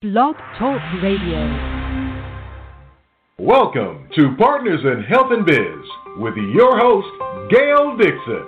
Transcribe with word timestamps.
Blog 0.00 0.36
Talk 0.60 0.80
Radio. 1.02 1.42
Welcome 3.36 4.08
to 4.14 4.36
Partners 4.38 4.78
in 4.84 5.02
Health 5.02 5.32
and 5.32 5.44
Biz 5.44 5.58
with 6.18 6.34
your 6.36 6.78
host, 6.78 7.08
Gail 7.50 7.96
Dixon. 7.96 8.46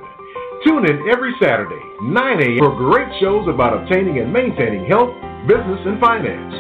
Tune 0.65 0.87
in 0.87 1.11
every 1.11 1.35
Saturday, 1.43 1.83
9 2.03 2.43
a.m. 2.43 2.59
for 2.61 2.77
great 2.77 3.09
shows 3.19 3.49
about 3.49 3.83
obtaining 3.83 4.21
and 4.21 4.33
maintaining 4.33 4.87
health, 4.87 5.11
business, 5.49 5.81
and 5.87 5.99
finance. 5.99 6.55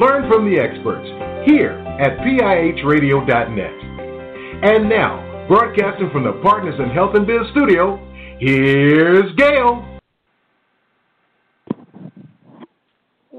Learn 0.00 0.30
from 0.30 0.48
the 0.48 0.56
experts 0.56 1.08
here 1.44 1.72
at 1.98 2.18
PIHradio.net. 2.18 3.74
And 4.62 4.88
now, 4.88 5.46
broadcasting 5.48 6.10
from 6.12 6.22
the 6.22 6.38
Partners 6.44 6.78
in 6.78 6.90
Health 6.90 7.16
and 7.16 7.26
Biz 7.26 7.50
studio, 7.50 7.98
here's 8.38 9.34
Gail. 9.34 9.91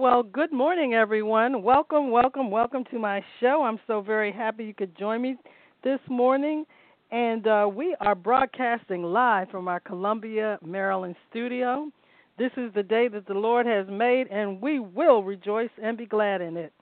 Well, 0.03 0.21
good 0.21 0.51
morning, 0.51 0.93
everyone. 0.93 1.63
Welcome, 1.63 2.11
welcome, 2.11 2.51
welcome 2.51 2.83
to 2.91 2.99
my 2.99 3.23
show. 3.39 3.63
I'm 3.63 3.79
so 3.87 4.01
very 4.01 4.33
happy 4.33 4.65
you 4.65 4.73
could 4.73 4.97
join 4.97 5.21
me 5.21 5.37
this 5.81 6.01
morning. 6.09 6.65
And 7.09 7.47
uh, 7.47 7.69
we 7.73 7.95
are 8.01 8.13
broadcasting 8.13 9.01
live 9.01 9.47
from 9.49 9.69
our 9.69 9.79
Columbia, 9.79 10.59
Maryland 10.61 11.15
studio. 11.29 11.89
This 12.37 12.51
is 12.57 12.73
the 12.73 12.83
day 12.83 13.07
that 13.07 13.27
the 13.27 13.33
Lord 13.33 13.65
has 13.65 13.87
made, 13.89 14.27
and 14.27 14.61
we 14.61 14.81
will 14.81 15.23
rejoice 15.23 15.69
and 15.81 15.97
be 15.97 16.05
glad 16.05 16.41
in 16.41 16.57
it. 16.57 16.73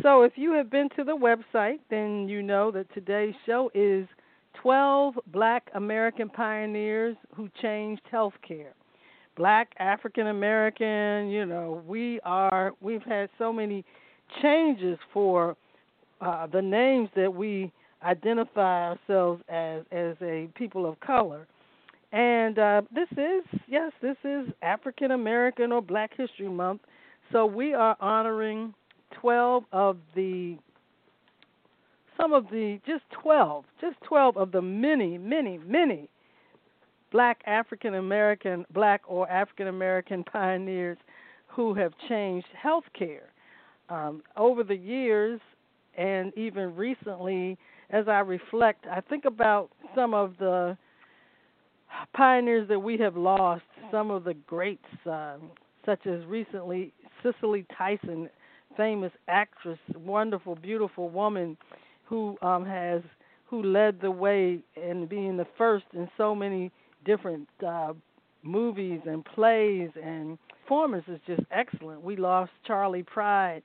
So, 0.00 0.22
if 0.22 0.32
you 0.36 0.54
have 0.54 0.70
been 0.70 0.88
to 0.96 1.04
the 1.04 1.18
website, 1.18 1.80
then 1.90 2.30
you 2.30 2.40
know 2.42 2.70
that 2.70 2.86
today's 2.94 3.34
show 3.44 3.70
is 3.74 4.08
12 4.62 5.18
Black 5.26 5.68
American 5.74 6.30
Pioneers 6.30 7.18
Who 7.36 7.50
Changed 7.60 8.04
Healthcare 8.10 8.72
black 9.38 9.72
African 9.78 10.26
American, 10.26 11.30
you 11.30 11.46
know, 11.46 11.82
we 11.86 12.20
are 12.24 12.72
we've 12.82 13.02
had 13.02 13.30
so 13.38 13.52
many 13.52 13.84
changes 14.42 14.98
for 15.14 15.56
uh, 16.20 16.46
the 16.48 16.60
names 16.60 17.08
that 17.16 17.32
we 17.32 17.72
identify 18.02 18.90
ourselves 18.90 19.40
as 19.48 19.84
as 19.92 20.16
a 20.20 20.48
people 20.54 20.84
of 20.84 20.98
color. 21.00 21.46
And 22.12 22.58
uh, 22.58 22.82
this 22.92 23.08
is 23.12 23.60
yes, 23.68 23.92
this 24.02 24.16
is 24.24 24.48
African 24.60 25.12
American 25.12 25.72
or 25.72 25.80
Black 25.80 26.10
History 26.16 26.48
Month. 26.48 26.82
So 27.32 27.46
we 27.46 27.74
are 27.74 27.96
honoring 28.00 28.74
12 29.20 29.64
of 29.72 29.98
the 30.16 30.58
some 32.20 32.32
of 32.32 32.46
the 32.50 32.80
just 32.84 33.04
12, 33.22 33.64
just 33.80 33.96
12 34.02 34.36
of 34.36 34.50
the 34.50 34.60
many, 34.60 35.16
many, 35.16 35.58
many 35.58 36.08
black 37.10 37.40
African 37.46 37.94
American, 37.94 38.64
black 38.72 39.02
or 39.06 39.28
African 39.30 39.68
American 39.68 40.24
pioneers 40.24 40.98
who 41.46 41.74
have 41.74 41.92
changed 42.08 42.48
healthcare. 42.62 43.28
Um, 43.88 44.22
over 44.36 44.62
the 44.62 44.76
years, 44.76 45.40
and 45.96 46.36
even 46.36 46.76
recently, 46.76 47.56
as 47.90 48.06
I 48.06 48.20
reflect, 48.20 48.86
I 48.86 49.00
think 49.00 49.24
about 49.24 49.70
some 49.94 50.12
of 50.12 50.34
the 50.38 50.76
pioneers 52.14 52.68
that 52.68 52.78
we 52.78 52.98
have 52.98 53.16
lost, 53.16 53.62
some 53.90 54.10
of 54.10 54.24
the 54.24 54.34
greats, 54.34 54.84
um, 55.06 55.50
such 55.86 56.06
as 56.06 56.24
recently 56.26 56.92
Cicely 57.22 57.66
Tyson, 57.76 58.28
famous 58.76 59.12
actress, 59.26 59.78
wonderful, 59.96 60.54
beautiful 60.54 61.08
woman 61.08 61.56
who 62.04 62.36
um, 62.42 62.64
has 62.64 63.02
who 63.46 63.62
led 63.62 64.00
the 64.00 64.10
way 64.10 64.58
in 64.76 65.06
being 65.06 65.38
the 65.38 65.46
first 65.56 65.86
in 65.94 66.08
so 66.18 66.34
many 66.34 66.70
different 67.08 67.48
uh, 67.66 67.94
movies 68.42 69.00
and 69.06 69.24
plays 69.24 69.88
and 70.04 70.38
performance 70.62 71.04
is 71.08 71.18
just 71.26 71.40
excellent. 71.50 72.02
We 72.02 72.16
lost 72.16 72.50
Charley 72.66 73.02
Pride, 73.02 73.62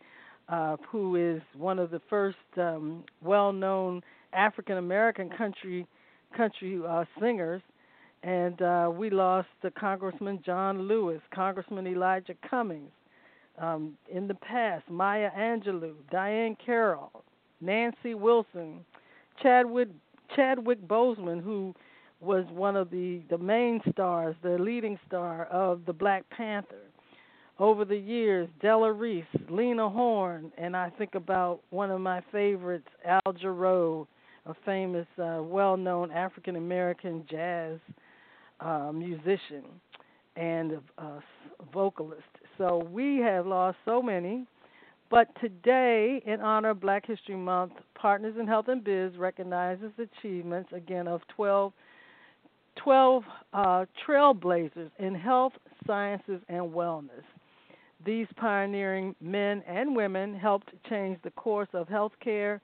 uh, 0.48 0.78
who 0.90 1.18
is 1.18 1.42
one 1.58 1.78
of 1.78 1.92
the 1.92 2.00
first 2.10 2.38
um, 2.56 3.04
well-known 3.22 4.02
African 4.32 4.78
American 4.78 5.30
country 5.30 5.86
country 6.36 6.80
uh, 6.88 7.04
singers, 7.20 7.62
and 8.24 8.60
uh, 8.62 8.90
we 8.92 9.10
lost 9.10 9.50
uh, 9.64 9.70
Congressman 9.78 10.40
John 10.44 10.88
Lewis, 10.88 11.22
Congressman 11.36 11.86
Elijah 11.86 12.36
Cummings. 12.50 12.92
Um, 13.60 13.98
in 14.12 14.28
the 14.28 14.34
past, 14.34 14.84
Maya 14.90 15.30
Angelou, 15.38 15.94
Diahann 16.12 16.56
Carroll, 16.66 17.12
Nancy 17.62 18.16
Wilson, 18.16 18.80
Chadwick 19.44 19.90
Chadwick 20.36 20.82
Boseman, 20.88 21.44
who 21.44 21.76
was 22.24 22.46
one 22.52 22.76
of 22.76 22.90
the 22.90 23.22
the 23.30 23.38
main 23.38 23.82
stars, 23.92 24.36
the 24.44 24.58
leading 24.58 24.98
star 25.08 25.46
of 25.46 25.86
the 25.86 25.94
Black 25.94 26.24
Panther. 26.30 26.82
Over 27.60 27.86
the 27.86 27.98
years, 27.98 28.50
Della 28.62 28.92
Reese, 28.92 29.26
Lena 29.48 29.88
Horne, 29.88 30.52
and 30.58 30.76
I 30.76 30.90
think 30.90 31.14
about 31.14 31.60
one 31.70 31.92
of 31.92 32.02
my 32.02 32.22
favorites, 32.32 32.88
Al 33.06 33.34
Jarreau, 33.34 34.08
a 34.48 34.56
famous, 34.66 35.06
uh, 35.20 35.40
well-known 35.42 36.12
African 36.12 36.56
American 36.56 37.24
jazz 37.30 37.78
uh, 38.60 38.92
musician 38.92 39.66
and 40.36 40.80
uh, 40.98 41.20
vocalist. 41.72 42.24
So 42.58 42.88
we 42.92 43.18
have 43.18 43.46
lost 43.46 43.78
so 43.86 44.02
many. 44.02 44.46
But 45.12 45.28
today, 45.40 46.24
in 46.26 46.42
honor 46.42 46.72
of 46.72 46.80
Black 46.80 47.06
History 47.06 47.36
Month, 47.36 47.74
Partners 47.94 48.34
in 48.40 48.48
Health 48.48 48.68
and 48.68 48.84
Biz 48.84 49.16
recognizes 49.16 49.92
achievements 50.00 50.72
again 50.74 51.08
of 51.08 51.22
12 51.36 51.72
12 52.84 53.24
uh, 53.54 53.86
trailblazers 54.06 54.92
in 55.00 55.16
health, 55.16 55.54
sciences, 55.88 56.42
and 56.50 56.72
wellness. 56.72 57.24
These 58.06 58.28
pioneering 58.36 59.16
men 59.22 59.64
and 59.68 59.96
women 59.96 60.36
helped 60.36 60.70
change 60.90 61.18
the 61.24 61.32
course 61.32 61.70
of 61.74 61.88
healthcare 61.88 62.60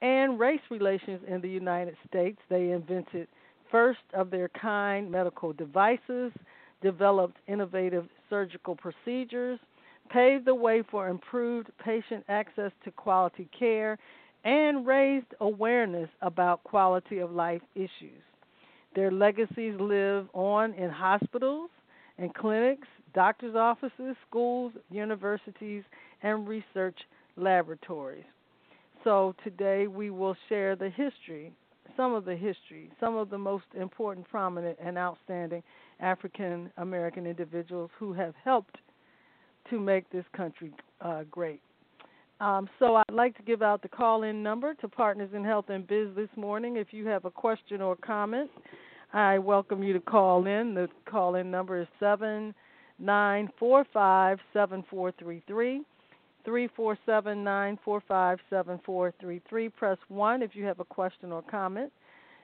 and 0.00 0.38
race 0.38 0.60
relations 0.70 1.20
in 1.26 1.40
the 1.40 1.48
United 1.48 1.96
States. 2.06 2.38
They 2.48 2.70
invented 2.70 3.26
first 3.70 4.00
of 4.12 4.30
their 4.30 4.48
kind 4.50 5.10
medical 5.10 5.52
devices, 5.52 6.32
developed 6.80 7.38
innovative 7.48 8.06
surgical 8.30 8.76
procedures, 8.76 9.58
paved 10.10 10.44
the 10.44 10.54
way 10.54 10.84
for 10.88 11.08
improved 11.08 11.70
patient 11.84 12.24
access 12.28 12.70
to 12.84 12.92
quality 12.92 13.48
care, 13.58 13.98
and 14.44 14.86
raised 14.86 15.34
awareness 15.40 16.10
about 16.20 16.62
quality 16.62 17.18
of 17.18 17.32
life 17.32 17.62
issues. 17.74 18.22
Their 18.94 19.10
legacies 19.10 19.74
live 19.80 20.28
on 20.32 20.72
in 20.74 20.90
hospitals 20.90 21.70
and 22.18 22.32
clinics, 22.34 22.86
doctors' 23.12 23.56
offices, 23.56 24.16
schools, 24.28 24.72
universities, 24.90 25.82
and 26.22 26.46
research 26.46 26.96
laboratories. 27.36 28.24
So 29.02 29.34
today 29.42 29.86
we 29.86 30.10
will 30.10 30.36
share 30.48 30.76
the 30.76 30.88
history, 30.90 31.52
some 31.96 32.14
of 32.14 32.24
the 32.24 32.36
history, 32.36 32.90
some 33.00 33.16
of 33.16 33.30
the 33.30 33.38
most 33.38 33.64
important, 33.78 34.28
prominent, 34.28 34.78
and 34.82 34.96
outstanding 34.96 35.62
African 36.00 36.70
American 36.76 37.26
individuals 37.26 37.90
who 37.98 38.12
have 38.12 38.34
helped 38.44 38.78
to 39.70 39.80
make 39.80 40.08
this 40.10 40.24
country 40.36 40.72
uh, 41.00 41.24
great. 41.30 41.60
Um, 42.40 42.68
so 42.78 42.96
I'd 42.96 43.14
like 43.14 43.36
to 43.36 43.42
give 43.42 43.62
out 43.62 43.80
the 43.80 43.88
call-in 43.88 44.42
number 44.42 44.74
to 44.74 44.88
Partners 44.88 45.30
in 45.34 45.44
Health 45.44 45.66
and 45.68 45.86
Biz 45.86 46.08
this 46.16 46.28
morning. 46.36 46.76
If 46.76 46.88
you 46.92 47.06
have 47.06 47.24
a 47.24 47.30
question 47.30 47.80
or 47.80 47.94
comment, 47.96 48.50
I 49.14 49.38
welcome 49.38 49.84
you 49.84 49.92
to 49.92 50.00
call 50.00 50.44
in. 50.48 50.74
The 50.74 50.88
call-in 51.08 51.48
number 51.48 51.80
is 51.80 51.86
seven 52.00 52.52
nine 52.98 53.48
four 53.60 53.86
five 53.92 54.40
seven 54.52 54.84
four 54.90 55.12
three 55.12 55.40
three. 55.46 55.82
Three 56.44 56.68
four 56.74 56.98
seven 57.06 57.44
nine 57.44 57.78
four 57.84 58.02
five 58.08 58.40
seven 58.50 58.80
four 58.84 59.14
three 59.20 59.40
three. 59.48 59.68
Press 59.68 59.98
one 60.08 60.42
if 60.42 60.56
you 60.56 60.64
have 60.64 60.80
a 60.80 60.84
question 60.84 61.30
or 61.30 61.42
comment, 61.42 61.92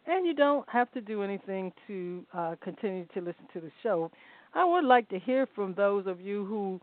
and 0.07 0.25
you 0.25 0.33
don't 0.33 0.67
have 0.69 0.93
to 0.93 1.01
do 1.01 1.25
anything 1.25 1.73
to 1.89 2.25
uh, 2.33 2.55
continue 2.63 3.05
to 3.15 3.21
listen 3.21 3.49
to 3.53 3.61
the 3.61 3.73
show. 3.83 4.09
I 4.55 4.65
would 4.65 4.85
like 4.85 5.09
to 5.09 5.19
hear 5.19 5.49
from 5.57 5.75
those 5.75 6.07
of 6.07 6.21
you 6.21 6.45
who 6.47 6.81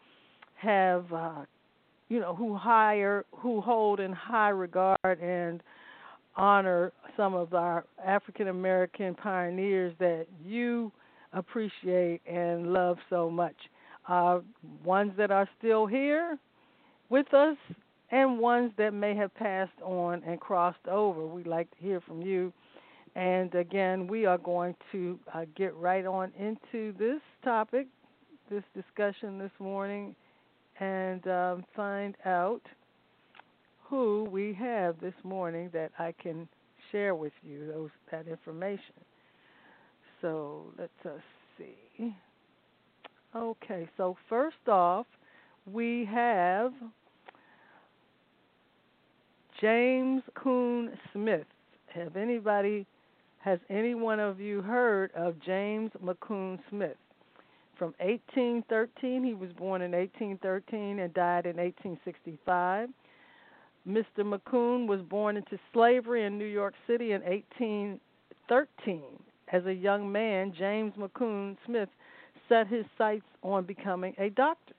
have 0.56 1.06
uh, 1.14 1.46
you 2.10 2.20
know 2.20 2.36
who 2.36 2.58
hire 2.58 3.24
who 3.32 3.62
hold 3.62 4.02
in 4.02 4.12
high 4.12 4.50
regard 4.50 4.98
and 5.06 5.64
honor 6.38 6.94
some 7.18 7.34
of 7.34 7.54
our 7.54 7.86
African 8.04 8.48
American 8.48 9.16
pioneers 9.16 9.94
that 10.00 10.28
you 10.46 10.92
appreciate 11.34 12.22
and 12.26 12.72
love 12.72 12.98
so 13.10 13.30
much. 13.30 13.56
Uh, 14.08 14.40
ones 14.84 15.12
that 15.18 15.32
are 15.32 15.50
still 15.58 15.86
here 15.86 16.38
with 17.10 17.34
us 17.34 17.58
and 18.12 18.40
ones 18.40 18.72
that 18.78 18.94
may 18.94 19.16
have 19.16 19.34
passed 19.36 19.82
on 19.84 20.24
and 20.26 20.40
crossed 20.40 20.88
over. 20.90 21.28
We'd 21.28 21.48
like 21.48 21.70
to 21.72 21.78
hear 21.84 22.00
from 22.02 22.22
you. 22.22 22.54
And 23.16 23.54
again, 23.56 24.08
we 24.08 24.26
are 24.26 24.38
going 24.38 24.76
to 24.92 25.20
uh, 25.34 25.46
get 25.56 25.76
right 25.76 26.06
on 26.06 26.32
into 26.40 26.94
this 26.98 27.20
topic, 27.44 27.88
this 28.50 28.64
discussion 28.76 29.40
this 29.40 29.52
morning, 29.60 30.16
and 30.80 31.28
um, 31.28 31.66
find 31.76 32.16
out 32.26 32.62
who 33.90 34.28
we 34.30 34.54
have 34.54 35.00
this 35.00 35.14
morning 35.24 35.70
that 35.74 35.92
I 35.98 36.14
can 36.22 36.48
share 36.92 37.16
with 37.16 37.34
you 37.44 37.68
those 37.68 37.90
that 38.12 38.28
information. 38.28 38.96
So 40.22 40.66
let 40.78 40.90
us 41.06 41.22
see. 41.58 42.16
Okay, 43.36 43.88
so 43.98 44.18
first 44.30 44.68
off, 44.68 45.06
we 45.72 46.08
have 46.12 46.72
James 49.62 50.24
Coon 50.36 50.92
Smith. 51.14 51.46
Have 51.88 52.16
anybody, 52.16 52.86
has 53.40 53.60
any 53.70 53.96
one 53.96 54.20
of 54.20 54.40
you 54.40 54.62
heard 54.62 55.12
of 55.16 55.36
James 55.46 55.92
McCune 56.04 56.60
Smith? 56.70 56.98
From 57.78 57.94
1813, 58.00 59.24
he 59.24 59.34
was 59.34 59.52
born 59.54 59.82
in 59.82 59.92
1813 59.92 61.00
and 61.00 61.14
died 61.14 61.46
in 61.46 61.58
1865. 61.58 62.90
Mr. 63.88 64.20
McCune 64.20 64.86
was 64.86 65.02
born 65.02 65.38
into 65.38 65.58
slavery 65.72 66.26
in 66.26 66.38
New 66.38 66.46
York 66.46 66.74
City 66.86 67.14
in 67.14 67.22
1813. 67.22 69.02
As 69.54 69.66
a 69.66 69.74
young 69.74 70.12
man, 70.12 70.54
James 70.58 70.94
McCune 70.98 71.56
Smith 71.66 71.88
set 72.50 72.68
his 72.68 72.86
sights 72.98 73.26
on 73.44 73.64
becoming 73.64 74.14
a 74.18 74.30
doctor. 74.30 74.74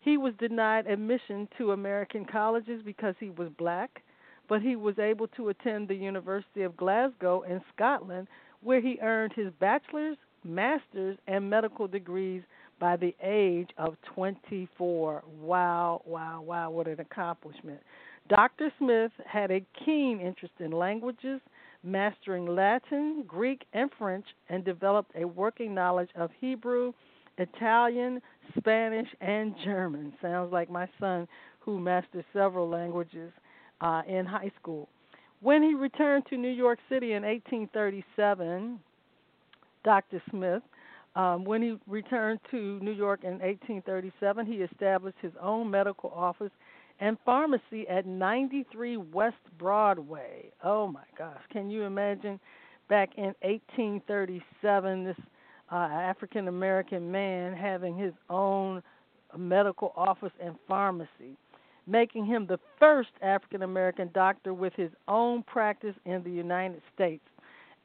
He 0.00 0.16
was 0.16 0.34
denied 0.38 0.86
admission 0.86 1.48
to 1.58 1.72
American 1.72 2.24
colleges 2.24 2.80
because 2.84 3.14
he 3.18 3.30
was 3.30 3.48
black, 3.58 4.02
but 4.48 4.62
he 4.62 4.76
was 4.76 4.98
able 4.98 5.26
to 5.28 5.48
attend 5.48 5.88
the 5.88 5.94
University 5.94 6.62
of 6.62 6.76
Glasgow 6.76 7.42
in 7.42 7.60
Scotland, 7.74 8.28
where 8.62 8.80
he 8.80 8.98
earned 9.02 9.32
his 9.34 9.50
bachelor's, 9.58 10.16
master's, 10.44 11.18
and 11.26 11.50
medical 11.50 11.88
degrees 11.88 12.42
by 12.78 12.96
the 12.96 13.14
age 13.22 13.70
of 13.78 13.96
24. 14.14 15.22
Wow, 15.40 16.02
wow, 16.04 16.42
wow, 16.42 16.70
what 16.70 16.86
an 16.86 17.00
accomplishment. 17.00 17.80
Dr. 18.28 18.72
Smith 18.78 19.12
had 19.26 19.50
a 19.50 19.64
keen 19.84 20.18
interest 20.18 20.54
in 20.58 20.70
languages, 20.70 21.40
mastering 21.82 22.46
Latin, 22.46 23.24
Greek, 23.26 23.64
and 23.74 23.90
French, 23.98 24.24
and 24.48 24.64
developed 24.64 25.12
a 25.14 25.26
working 25.26 25.74
knowledge 25.74 26.08
of 26.16 26.30
Hebrew, 26.40 26.92
Italian, 27.36 28.22
Spanish, 28.56 29.08
and 29.20 29.54
German. 29.62 30.14
Sounds 30.22 30.52
like 30.52 30.70
my 30.70 30.88
son, 30.98 31.28
who 31.60 31.78
mastered 31.78 32.24
several 32.32 32.68
languages 32.68 33.30
uh, 33.82 34.02
in 34.08 34.24
high 34.24 34.52
school. 34.58 34.88
When 35.40 35.62
he 35.62 35.74
returned 35.74 36.24
to 36.30 36.38
New 36.38 36.48
York 36.48 36.78
City 36.88 37.12
in 37.12 37.22
1837, 37.22 38.80
Dr. 39.84 40.22
Smith, 40.30 40.62
um, 41.14 41.44
when 41.44 41.60
he 41.60 41.76
returned 41.86 42.40
to 42.50 42.80
New 42.80 42.92
York 42.92 43.20
in 43.22 43.32
1837, 43.32 44.46
he 44.46 44.54
established 44.54 45.18
his 45.20 45.32
own 45.40 45.70
medical 45.70 46.10
office 46.10 46.50
and 47.00 47.16
pharmacy 47.24 47.86
at 47.88 48.06
93 48.06 48.96
West 48.96 49.36
Broadway. 49.58 50.50
Oh 50.62 50.86
my 50.86 51.04
gosh, 51.18 51.40
can 51.52 51.70
you 51.70 51.82
imagine 51.82 52.38
back 52.88 53.10
in 53.16 53.34
1837 53.42 55.04
this 55.04 55.16
uh, 55.72 55.74
African 55.74 56.48
American 56.48 57.10
man 57.10 57.54
having 57.54 57.96
his 57.96 58.12
own 58.30 58.82
medical 59.36 59.92
office 59.96 60.32
and 60.42 60.54
pharmacy, 60.68 61.36
making 61.86 62.26
him 62.26 62.46
the 62.46 62.58
first 62.78 63.10
African 63.22 63.62
American 63.62 64.10
doctor 64.14 64.54
with 64.54 64.72
his 64.74 64.90
own 65.08 65.42
practice 65.42 65.94
in 66.04 66.22
the 66.22 66.30
United 66.30 66.82
States. 66.94 67.24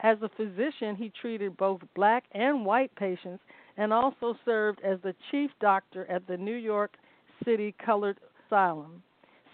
As 0.02 0.18
a 0.22 0.30
physician, 0.30 0.96
he 0.96 1.12
treated 1.22 1.58
both 1.58 1.82
black 1.96 2.24
and 2.34 2.66
white 2.66 2.94
patients 2.96 3.44
and 3.76 3.92
also 3.92 4.36
served 4.46 4.80
as 4.84 5.00
the 5.02 5.16
chief 5.32 5.52
doctor 5.60 6.06
at 6.10 6.26
the 6.28 6.38
New 6.38 6.56
York 6.56 6.96
City 7.44 7.76
Colored 7.84 8.18
Asylum. 8.50 9.04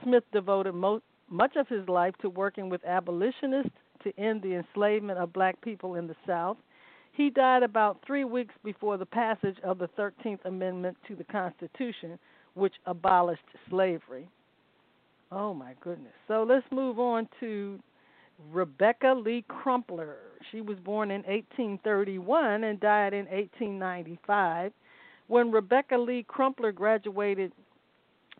Smith 0.03 0.23
devoted 0.31 0.73
much 0.73 1.55
of 1.55 1.67
his 1.67 1.87
life 1.87 2.13
to 2.21 2.29
working 2.29 2.69
with 2.69 2.83
abolitionists 2.85 3.71
to 4.03 4.17
end 4.19 4.41
the 4.41 4.55
enslavement 4.55 5.19
of 5.19 5.33
black 5.33 5.59
people 5.61 5.95
in 5.95 6.07
the 6.07 6.15
South. 6.27 6.57
He 7.13 7.29
died 7.29 7.63
about 7.63 7.99
three 8.05 8.25
weeks 8.25 8.53
before 8.63 8.97
the 8.97 9.05
passage 9.05 9.57
of 9.63 9.77
the 9.79 9.87
13th 9.97 10.43
Amendment 10.45 10.97
to 11.07 11.15
the 11.15 11.23
Constitution, 11.23 12.19
which 12.53 12.73
abolished 12.85 13.41
slavery. 13.69 14.27
Oh, 15.31 15.53
my 15.53 15.73
goodness. 15.81 16.13
So 16.27 16.45
let's 16.47 16.65
move 16.71 16.99
on 16.99 17.27
to 17.39 17.79
Rebecca 18.51 19.13
Lee 19.17 19.43
Crumpler. 19.47 20.17
She 20.51 20.61
was 20.61 20.77
born 20.79 21.09
in 21.09 21.21
1831 21.23 22.65
and 22.65 22.79
died 22.79 23.13
in 23.13 23.25
1895. 23.25 24.71
When 25.27 25.51
Rebecca 25.51 25.97
Lee 25.97 26.23
Crumpler 26.27 26.71
graduated 26.71 27.51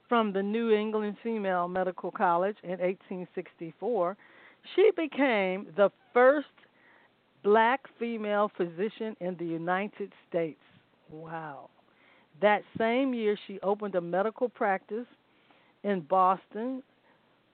from 0.08 0.34
the 0.34 0.44
New 0.44 0.72
England 0.72 1.18
Female 1.24 1.68
Medical 1.68 2.12
College 2.12 2.58
in 2.64 2.72
1864, 2.72 4.18
she 4.76 4.92
became 4.96 5.68
the 5.76 5.92
first 6.14 6.48
black 7.44 7.82
female 8.00 8.52
physician 8.58 9.16
in 9.20 9.36
the 9.38 9.46
United 9.46 10.12
States. 10.28 10.60
Wow. 11.10 11.70
That 12.42 12.64
same 12.78 13.14
year, 13.14 13.38
she 13.48 13.60
opened 13.62 13.96
a 13.96 14.02
medical 14.02 14.50
practice 14.50 15.06
in 15.84 16.02
Boston, 16.02 16.84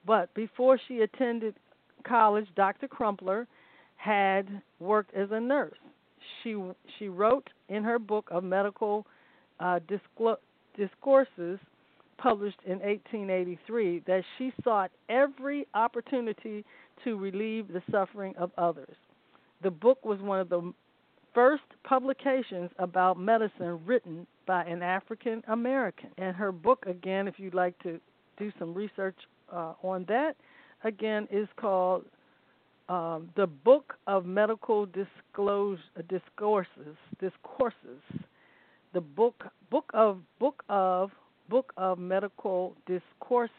but 0.06 0.33
before 0.33 0.80
she 0.88 1.01
attended 1.01 1.56
college, 2.03 2.48
Dr. 2.56 2.88
Crumpler 2.88 3.48
had 3.98 4.48
worked 4.80 5.13
as 5.13 5.30
a 5.31 5.39
nurse. 5.39 5.77
She 6.42 6.56
she 6.98 7.07
wrote 7.09 7.50
in 7.69 7.83
her 7.83 8.00
book 8.00 8.27
of 8.31 8.44
medical 8.44 9.06
uh, 9.59 9.80
discourses 10.75 11.59
published 12.22 12.60
in 12.66 12.80
1883 12.80 14.04
that 14.06 14.24
she 14.38 14.54
sought 14.64 14.92
every 15.10 15.68
opportunity 15.74 16.64
to 17.04 17.18
relieve 17.18 17.68
the 17.68 17.82
suffering 17.92 18.36
of 18.38 18.52
others. 18.58 18.96
The 19.64 19.72
book 19.72 20.06
was 20.06 20.20
one 20.22 20.40
of 20.40 20.50
the 20.50 20.74
first 21.34 21.64
publications 21.84 22.70
about 22.78 23.20
medicine 23.20 23.80
written 23.86 24.28
by 24.46 24.64
an 24.64 24.84
African 24.84 25.42
American. 25.48 26.10
And 26.18 26.36
her 26.36 26.52
book, 26.52 26.86
again, 26.88 27.28
if 27.28 27.36
you'd 27.38 27.54
like 27.54 27.78
to 27.84 28.00
do 28.38 28.52
some 28.60 28.74
research 28.74 29.16
uh, 29.52 29.74
on 29.82 30.06
that, 30.08 30.36
again, 30.84 31.28
is 31.32 31.48
called 31.58 32.06
um, 32.90 33.30
The 33.36 33.48
Book 33.48 33.96
of 34.08 34.26
Medical 34.26 34.84
uh, 34.84 36.02
Discourses. 36.10 36.98
Discourses. 37.20 38.02
The 38.94 39.02
book, 39.02 39.46
book 39.70 39.90
of, 39.94 40.20
book 40.40 40.64
of 40.68 41.12
Book 41.51 41.74
of 41.75 42.00
Medical 42.00 42.74
Discourses. 42.88 43.51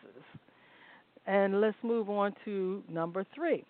And 1.27 1.61
let's 1.61 1.77
move 1.83 2.09
on 2.09 2.35
to 2.47 2.83
number 2.89 3.27
three. 3.35 3.65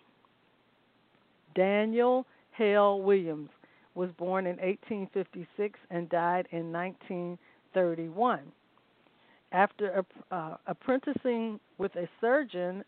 Daniel 1.56 2.24
Hale 2.52 3.02
Williams 3.02 3.50
was 3.96 4.10
born 4.16 4.46
in 4.46 4.56
1856 4.56 5.78
and 5.90 6.08
died 6.08 6.46
in 6.52 6.72
1931. 6.72 8.40
After 9.50 10.04
uh, 10.30 10.54
apprenticing 10.68 11.58
with 11.76 11.94
a 11.96 12.08
surgeon, 12.20 12.84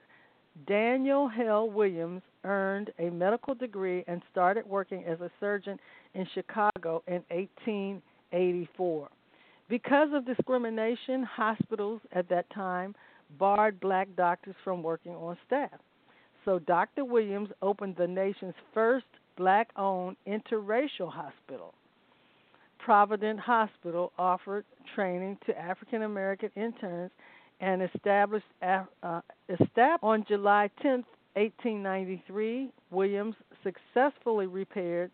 Daniel 0.68 1.28
Hale 1.28 1.68
Williams 1.68 2.22
earned 2.44 2.90
a 3.00 3.10
medical 3.10 3.56
degree 3.56 4.04
and 4.06 4.22
started 4.30 4.64
working 4.66 5.04
as 5.04 5.20
a 5.20 5.30
surgeon 5.40 5.80
in 6.14 6.26
Chicago 6.32 7.02
in 7.08 7.24
1884. 7.28 9.08
Because 9.68 10.08
of 10.12 10.26
discrimination, 10.26 11.22
hospitals 11.22 12.00
at 12.12 12.28
that 12.28 12.48
time 12.50 12.94
barred 13.38 13.80
black 13.80 14.08
doctors 14.16 14.54
from 14.62 14.82
working 14.82 15.14
on 15.14 15.36
staff. 15.46 15.80
So 16.44 16.58
Dr. 16.58 17.04
Williams 17.04 17.48
opened 17.62 17.96
the 17.96 18.06
nation's 18.06 18.54
first 18.74 19.06
black 19.36 19.70
owned 19.76 20.16
interracial 20.26 21.10
hospital. 21.10 21.74
Provident 22.78 23.40
Hospital 23.40 24.12
offered 24.18 24.66
training 24.94 25.38
to 25.46 25.58
African 25.58 26.02
American 26.02 26.50
interns 26.54 27.10
and 27.60 27.82
established, 27.82 28.44
uh, 28.62 29.20
established 29.48 30.02
on 30.02 30.24
July 30.28 30.68
10, 30.82 31.02
1893. 31.34 32.70
Williams 32.90 33.34
successfully 33.62 34.46
repaired 34.46 35.10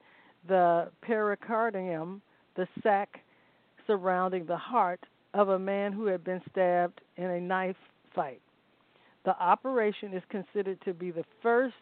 the 0.48 0.90
pericardium, 1.06 2.20
the 2.56 2.66
sac 2.82 3.20
surrounding 3.90 4.46
the 4.46 4.56
heart 4.56 5.00
of 5.34 5.48
a 5.48 5.58
man 5.58 5.92
who 5.92 6.06
had 6.06 6.22
been 6.22 6.40
stabbed 6.48 7.00
in 7.16 7.24
a 7.24 7.40
knife 7.40 7.74
fight. 8.14 8.40
The 9.24 9.36
operation 9.42 10.14
is 10.14 10.22
considered 10.30 10.78
to 10.84 10.94
be 10.94 11.10
the 11.10 11.24
first 11.42 11.74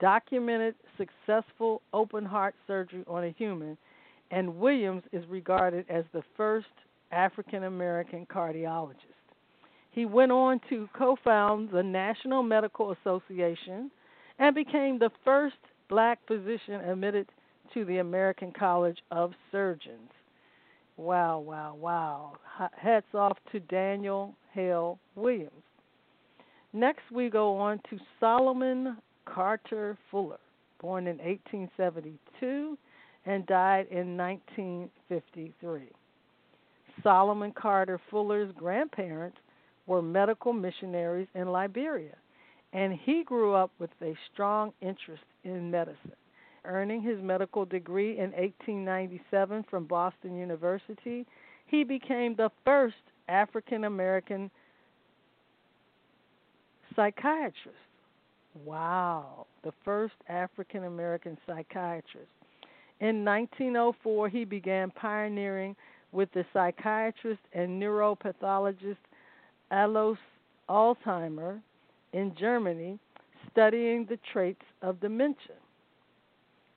documented 0.00 0.74
successful 0.96 1.82
open 1.92 2.24
heart 2.24 2.54
surgery 2.66 3.04
on 3.06 3.24
a 3.24 3.34
human, 3.36 3.76
and 4.30 4.56
Williams 4.56 5.02
is 5.12 5.22
regarded 5.28 5.84
as 5.90 6.04
the 6.14 6.22
first 6.34 6.66
African 7.12 7.64
American 7.64 8.24
cardiologist. 8.24 8.96
He 9.90 10.06
went 10.06 10.32
on 10.32 10.62
to 10.70 10.88
co 10.96 11.18
found 11.22 11.68
the 11.70 11.82
National 11.82 12.42
Medical 12.42 12.92
Association 12.92 13.90
and 14.38 14.54
became 14.54 14.98
the 14.98 15.10
first 15.26 15.56
black 15.90 16.20
physician 16.26 16.80
admitted 16.80 17.28
to 17.74 17.84
the 17.84 17.98
American 17.98 18.50
College 18.50 18.98
of 19.10 19.32
Surgeons. 19.52 20.10
Wow, 20.96 21.40
wow, 21.40 21.74
wow. 21.78 22.36
Hats 22.76 23.06
off 23.14 23.36
to 23.52 23.60
Daniel 23.60 24.34
Hale 24.52 24.98
Williams. 25.16 25.50
Next, 26.72 27.02
we 27.12 27.30
go 27.30 27.56
on 27.56 27.80
to 27.90 27.98
Solomon 28.20 28.96
Carter 29.26 29.96
Fuller, 30.10 30.38
born 30.80 31.06
in 31.06 31.18
1872 31.18 32.78
and 33.26 33.46
died 33.46 33.86
in 33.90 34.16
1953. 34.16 35.82
Solomon 37.02 37.52
Carter 37.52 38.00
Fuller's 38.10 38.52
grandparents 38.56 39.38
were 39.86 40.02
medical 40.02 40.52
missionaries 40.52 41.28
in 41.34 41.48
Liberia, 41.48 42.16
and 42.72 42.92
he 42.92 43.24
grew 43.24 43.54
up 43.54 43.70
with 43.78 43.90
a 44.02 44.14
strong 44.32 44.72
interest 44.80 45.24
in 45.44 45.70
medicine. 45.70 46.12
Earning 46.64 47.02
his 47.02 47.20
medical 47.20 47.64
degree 47.64 48.12
in 48.12 48.30
1897 48.32 49.64
from 49.68 49.84
Boston 49.84 50.36
University, 50.36 51.26
he 51.66 51.84
became 51.84 52.34
the 52.34 52.50
first 52.64 52.96
African 53.28 53.84
American 53.84 54.50
psychiatrist. 56.96 57.76
Wow, 58.64 59.46
the 59.62 59.72
first 59.84 60.14
African 60.28 60.84
American 60.84 61.36
psychiatrist. 61.46 62.30
In 63.00 63.24
1904, 63.24 64.28
he 64.28 64.44
began 64.44 64.90
pioneering 64.90 65.74
with 66.12 66.30
the 66.32 66.44
psychiatrist 66.52 67.40
and 67.52 67.82
neuropathologist 67.82 68.96
Alois 69.72 70.16
Alzheimer 70.68 71.60
in 72.12 72.34
Germany, 72.38 72.98
studying 73.50 74.06
the 74.06 74.18
traits 74.32 74.62
of 74.82 75.00
dementia. 75.00 75.56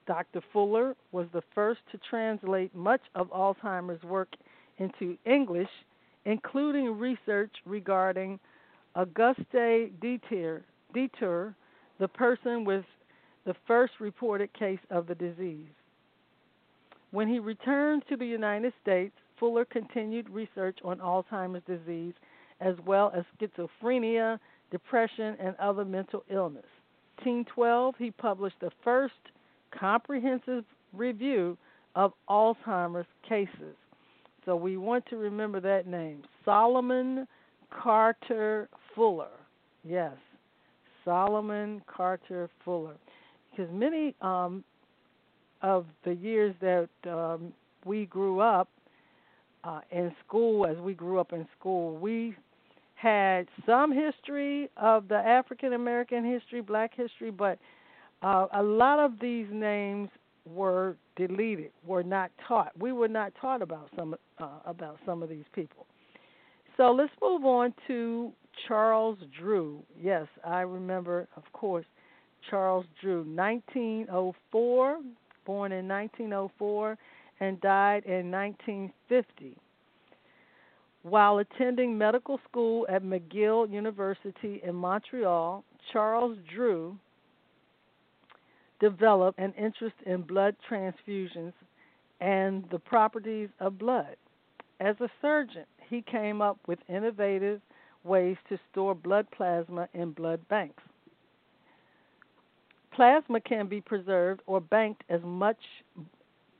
Dr. 0.07 0.41
Fuller 0.53 0.95
was 1.11 1.27
the 1.33 1.43
first 1.53 1.81
to 1.91 1.99
translate 2.09 2.73
much 2.73 3.01
of 3.13 3.29
Alzheimer's 3.29 4.01
work 4.03 4.29
into 4.77 5.17
English, 5.25 5.69
including 6.25 6.97
research 6.97 7.51
regarding 7.65 8.39
Auguste 8.95 9.41
Deter, 10.01 10.63
the 10.93 12.07
person 12.07 12.63
with 12.63 12.85
the 13.45 13.55
first 13.67 13.93
reported 13.99 14.51
case 14.53 14.79
of 14.89 15.07
the 15.07 15.15
disease. 15.15 15.69
When 17.11 17.27
he 17.27 17.39
returned 17.39 18.03
to 18.09 18.17
the 18.17 18.25
United 18.25 18.73
States, 18.81 19.13
Fuller 19.39 19.65
continued 19.65 20.29
research 20.29 20.79
on 20.83 20.99
Alzheimer's 20.99 21.63
disease 21.67 22.13
as 22.59 22.75
well 22.85 23.11
as 23.15 23.23
schizophrenia, 23.39 24.39
depression, 24.71 25.37
and 25.39 25.55
other 25.57 25.85
mental 25.85 26.23
illness. 26.29 26.65
In 27.23 27.43
1912, 27.45 27.95
he 27.97 28.11
published 28.11 28.59
the 28.59 28.71
first 28.83 29.13
comprehensive 29.77 30.63
review 30.93 31.57
of 31.95 32.13
Alzheimer's 32.29 33.07
cases. 33.27 33.75
So 34.45 34.55
we 34.55 34.77
want 34.77 35.05
to 35.07 35.17
remember 35.17 35.59
that 35.59 35.87
name 35.87 36.23
Solomon 36.45 37.27
Carter 37.69 38.69
Fuller. 38.95 39.27
Yes, 39.83 40.13
Solomon 41.03 41.81
Carter 41.87 42.49
Fuller. 42.63 42.95
Because 43.51 43.71
many 43.73 44.15
um, 44.21 44.63
of 45.61 45.85
the 46.05 46.13
years 46.13 46.55
that 46.61 46.89
um, 47.09 47.51
we 47.85 48.05
grew 48.05 48.39
up 48.39 48.69
uh, 49.63 49.81
in 49.91 50.13
school, 50.25 50.65
as 50.65 50.77
we 50.77 50.93
grew 50.93 51.19
up 51.19 51.33
in 51.33 51.47
school, 51.59 51.97
we 51.97 52.35
had 52.95 53.47
some 53.65 53.91
history 53.91 54.69
of 54.77 55.07
the 55.07 55.15
African 55.15 55.73
American 55.73 56.25
history, 56.25 56.61
black 56.61 56.95
history, 56.95 57.31
but 57.31 57.59
uh, 58.21 58.47
a 58.53 58.63
lot 58.63 58.99
of 58.99 59.19
these 59.19 59.47
names 59.51 60.09
were 60.45 60.95
deleted, 61.15 61.71
were 61.85 62.03
not 62.03 62.31
taught. 62.47 62.71
We 62.79 62.91
were 62.91 63.07
not 63.07 63.33
taught 63.39 63.61
about 63.61 63.89
some 63.95 64.15
uh, 64.39 64.47
about 64.65 64.97
some 65.05 65.21
of 65.21 65.29
these 65.29 65.45
people. 65.53 65.85
So 66.77 66.91
let's 66.91 67.11
move 67.21 67.43
on 67.45 67.73
to 67.87 68.31
Charles 68.67 69.17
Drew. 69.39 69.83
Yes, 69.99 70.27
I 70.45 70.61
remember, 70.61 71.27
of 71.35 71.43
course, 71.53 71.85
Charles 72.49 72.85
Drew, 73.01 73.23
1904, 73.23 74.99
born 75.45 75.71
in 75.71 75.87
1904 75.87 76.97
and 77.39 77.59
died 77.61 78.03
in 78.05 78.31
1950. 78.31 79.55
While 81.03 81.37
attending 81.37 81.97
medical 81.97 82.39
school 82.49 82.85
at 82.89 83.03
McGill 83.03 83.71
University 83.71 84.61
in 84.63 84.75
Montreal, 84.75 85.63
Charles 85.93 86.37
Drew 86.53 86.97
developed 88.79 89.39
an 89.39 89.53
interest 89.57 89.95
in 90.05 90.21
blood 90.21 90.55
transfusions 90.69 91.53
and 92.19 92.65
the 92.71 92.79
properties 92.79 93.49
of 93.59 93.77
blood. 93.77 94.15
As 94.79 94.95
a 94.99 95.09
surgeon, 95.21 95.65
he 95.89 96.01
came 96.01 96.41
up 96.41 96.57
with 96.67 96.79
innovative 96.87 97.61
ways 98.03 98.37
to 98.49 98.59
store 98.71 98.95
blood 98.95 99.27
plasma 99.31 99.87
in 99.93 100.11
blood 100.11 100.47
banks. 100.47 100.83
Plasma 102.93 103.39
can 103.41 103.67
be 103.67 103.81
preserved 103.81 104.41
or 104.47 104.59
banked 104.59 105.03
as 105.09 105.21
much 105.23 105.59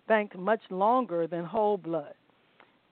banked 0.08 0.38
much 0.38 0.62
longer 0.70 1.28
than 1.28 1.44
whole 1.44 1.78
blood. 1.78 2.14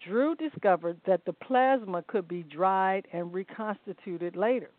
Drew 0.05 0.35
discovered 0.35 0.97
that 1.05 1.23
the 1.25 1.33
plasma 1.33 2.03
could 2.07 2.27
be 2.27 2.43
dried 2.43 3.07
and 3.13 3.33
reconstituted 3.33 4.35
later. 4.35 4.69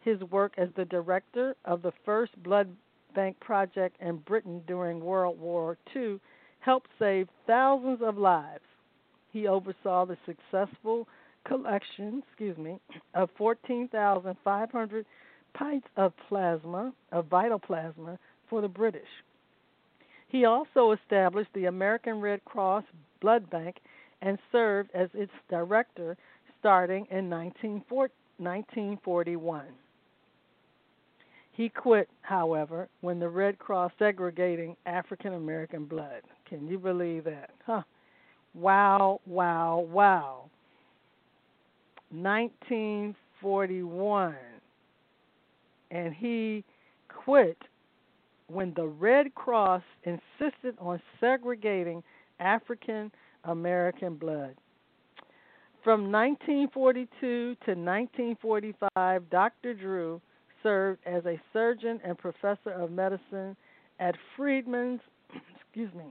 His 0.00 0.20
work 0.24 0.54
as 0.58 0.68
the 0.76 0.84
director 0.84 1.54
of 1.64 1.82
the 1.82 1.92
first 2.04 2.42
blood 2.42 2.68
bank 3.14 3.38
project 3.40 3.96
in 4.00 4.16
Britain 4.18 4.62
during 4.66 5.00
World 5.00 5.38
War 5.38 5.76
II 5.94 6.18
helped 6.60 6.90
save 6.98 7.28
thousands 7.46 8.00
of 8.02 8.18
lives. 8.18 8.64
He 9.32 9.46
oversaw 9.46 10.04
the 10.04 10.18
successful 10.26 11.06
collection, 11.46 12.22
excuse 12.26 12.58
me, 12.58 12.78
of 13.14 13.30
14,500 13.38 15.06
pints 15.54 15.86
of 15.96 16.12
plasma, 16.28 16.92
of 17.12 17.26
vital 17.26 17.58
plasma 17.58 18.18
for 18.48 18.60
the 18.60 18.68
British. 18.68 19.08
He 20.28 20.44
also 20.44 20.92
established 20.92 21.50
the 21.54 21.66
American 21.66 22.20
Red 22.20 22.44
Cross 22.44 22.84
Blood 23.20 23.50
Bank 23.50 23.76
and 24.22 24.38
served 24.52 24.90
as 24.94 25.08
its 25.14 25.32
director 25.48 26.16
starting 26.58 27.06
in 27.10 27.30
1941. 27.30 29.64
He 31.60 31.68
quit, 31.68 32.08
however, 32.22 32.88
when 33.02 33.20
the 33.20 33.28
Red 33.28 33.58
Cross 33.58 33.92
segregating 33.98 34.74
African 34.86 35.34
American 35.34 35.84
blood. 35.84 36.22
Can 36.48 36.66
you 36.66 36.78
believe 36.78 37.24
that? 37.24 37.50
Huh. 37.66 37.82
Wow, 38.54 39.20
wow, 39.26 39.86
wow. 39.92 40.48
1941. 42.08 44.34
And 45.90 46.14
he 46.14 46.64
quit 47.08 47.58
when 48.46 48.72
the 48.74 48.86
Red 48.86 49.34
Cross 49.34 49.82
insisted 50.04 50.76
on 50.78 50.98
segregating 51.20 52.02
African 52.38 53.12
American 53.44 54.14
blood. 54.14 54.54
From 55.84 56.10
1942 56.10 57.06
to 57.20 57.74
1945, 57.74 59.28
Dr. 59.28 59.74
Drew 59.74 60.22
served 60.62 61.00
as 61.06 61.24
a 61.26 61.40
surgeon 61.52 62.00
and 62.04 62.16
professor 62.16 62.70
of 62.70 62.90
medicine 62.90 63.56
at 63.98 64.14
Freedmen's, 64.36 65.00
excuse 65.56 65.92
me, 65.94 66.06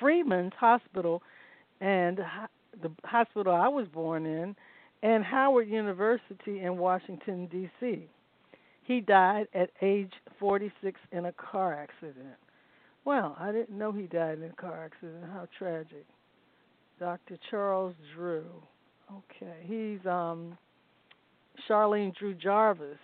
Freedmen's 0.00 0.52
Hospital 0.58 1.22
and 1.80 2.18
the 2.80 2.90
hospital 3.04 3.54
I 3.54 3.68
was 3.68 3.86
born 3.88 4.24
in, 4.24 4.56
and 5.02 5.24
Howard 5.24 5.68
University 5.68 6.60
in 6.60 6.78
Washington 6.78 7.46
D.C. 7.50 8.08
He 8.84 9.00
died 9.00 9.48
at 9.54 9.70
age 9.80 10.12
46 10.38 11.00
in 11.12 11.26
a 11.26 11.32
car 11.32 11.74
accident. 11.74 12.36
Well, 13.04 13.36
I 13.38 13.52
didn't 13.52 13.76
know 13.76 13.92
he 13.92 14.06
died 14.06 14.38
in 14.38 14.44
a 14.44 14.52
car 14.60 14.84
accident. 14.84 15.24
How 15.32 15.48
tragic. 15.58 16.06
Dr. 17.00 17.36
Charles 17.50 17.94
Drew. 18.14 18.44
Okay, 19.10 19.56
he's 19.64 20.06
um, 20.06 20.56
Charlene 21.68 22.14
Drew 22.16 22.34
Jarvis, 22.34 22.98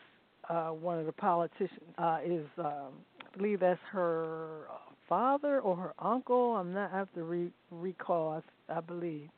uh, 0.49 0.69
one 0.69 0.99
of 0.99 1.07
the 1.07 1.12
politicians. 1.12 1.81
Uh, 1.97 2.19
is 2.25 2.47
um, 2.59 2.93
I 3.21 3.37
believe 3.37 3.61
that's 3.61 3.81
her 3.90 4.67
father 5.09 5.61
or 5.61 5.76
her 5.76 5.95
uncle. 5.99 6.57
I'm 6.57 6.73
not 6.73 6.93
I 6.93 6.99
have 6.99 7.12
to 7.14 7.23
re- 7.23 7.52
recall. 7.71 8.43
I, 8.69 8.78
I 8.78 8.81
believe. 8.81 9.28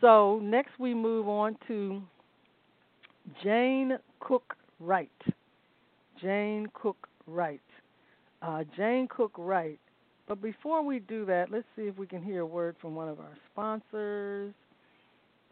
So 0.00 0.40
next 0.42 0.78
we 0.78 0.94
move 0.94 1.28
on 1.28 1.56
to 1.68 2.02
Jane 3.42 3.98
Cook 4.20 4.56
Wright. 4.78 5.10
Jane 6.20 6.68
Cook 6.74 7.08
Wright. 7.26 7.60
Uh, 8.42 8.64
Jane 8.76 9.06
Cook 9.08 9.32
Wright 9.36 9.78
but 10.30 10.40
before 10.40 10.80
we 10.84 11.00
do 11.00 11.24
that, 11.24 11.50
let's 11.50 11.66
see 11.74 11.88
if 11.88 11.98
we 11.98 12.06
can 12.06 12.22
hear 12.22 12.42
a 12.42 12.46
word 12.46 12.76
from 12.80 12.94
one 12.94 13.08
of 13.08 13.18
our 13.18 13.36
sponsors. 13.50 14.54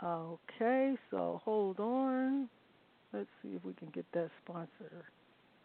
Okay, 0.01 0.95
so 1.11 1.41
hold 1.45 1.81
on. 1.81 2.49
Let's 3.13 3.31
see 3.43 3.55
if 3.55 3.65
we 3.65 3.73
can 3.75 3.89
get 3.89 4.07
that 4.13 4.31
sponsor. 4.45 5.07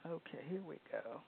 Okay, 0.06 0.40
here 0.50 0.62
we 0.62 0.78
go. 0.92 1.22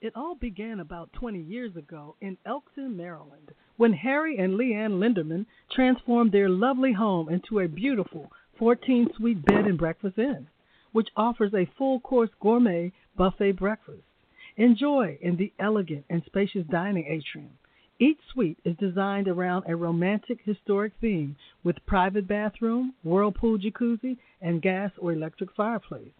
It 0.00 0.14
all 0.14 0.36
began 0.36 0.78
about 0.78 1.12
20 1.14 1.40
years 1.40 1.74
ago 1.74 2.14
in 2.20 2.38
Elkton, 2.46 2.96
Maryland, 2.96 3.52
when 3.76 3.94
Harry 3.94 4.38
and 4.38 4.54
Leanne 4.54 4.98
Linderman 5.00 5.46
transformed 5.70 6.30
their 6.30 6.48
lovely 6.48 6.92
home 6.92 7.28
into 7.28 7.58
a 7.58 7.66
beautiful 7.66 8.30
14 8.58 9.12
suite 9.16 9.44
bed 9.44 9.66
and 9.66 9.76
breakfast 9.76 10.18
inn, 10.18 10.48
which 10.92 11.08
offers 11.16 11.52
a 11.52 11.70
full 11.76 11.98
course 11.98 12.30
gourmet 12.40 12.92
buffet 13.16 13.52
breakfast. 13.52 14.04
Enjoy 14.56 15.18
in 15.20 15.36
the 15.36 15.52
elegant 15.58 16.04
and 16.08 16.22
spacious 16.24 16.66
dining 16.66 17.06
atrium. 17.06 17.57
Each 18.00 18.20
suite 18.32 18.58
is 18.64 18.76
designed 18.76 19.26
around 19.26 19.64
a 19.66 19.74
romantic 19.74 20.40
historic 20.42 20.92
theme 21.00 21.34
with 21.64 21.84
private 21.84 22.28
bathroom, 22.28 22.94
whirlpool 23.02 23.58
jacuzzi, 23.58 24.18
and 24.40 24.62
gas 24.62 24.92
or 24.98 25.12
electric 25.12 25.50
fireplace. 25.52 26.12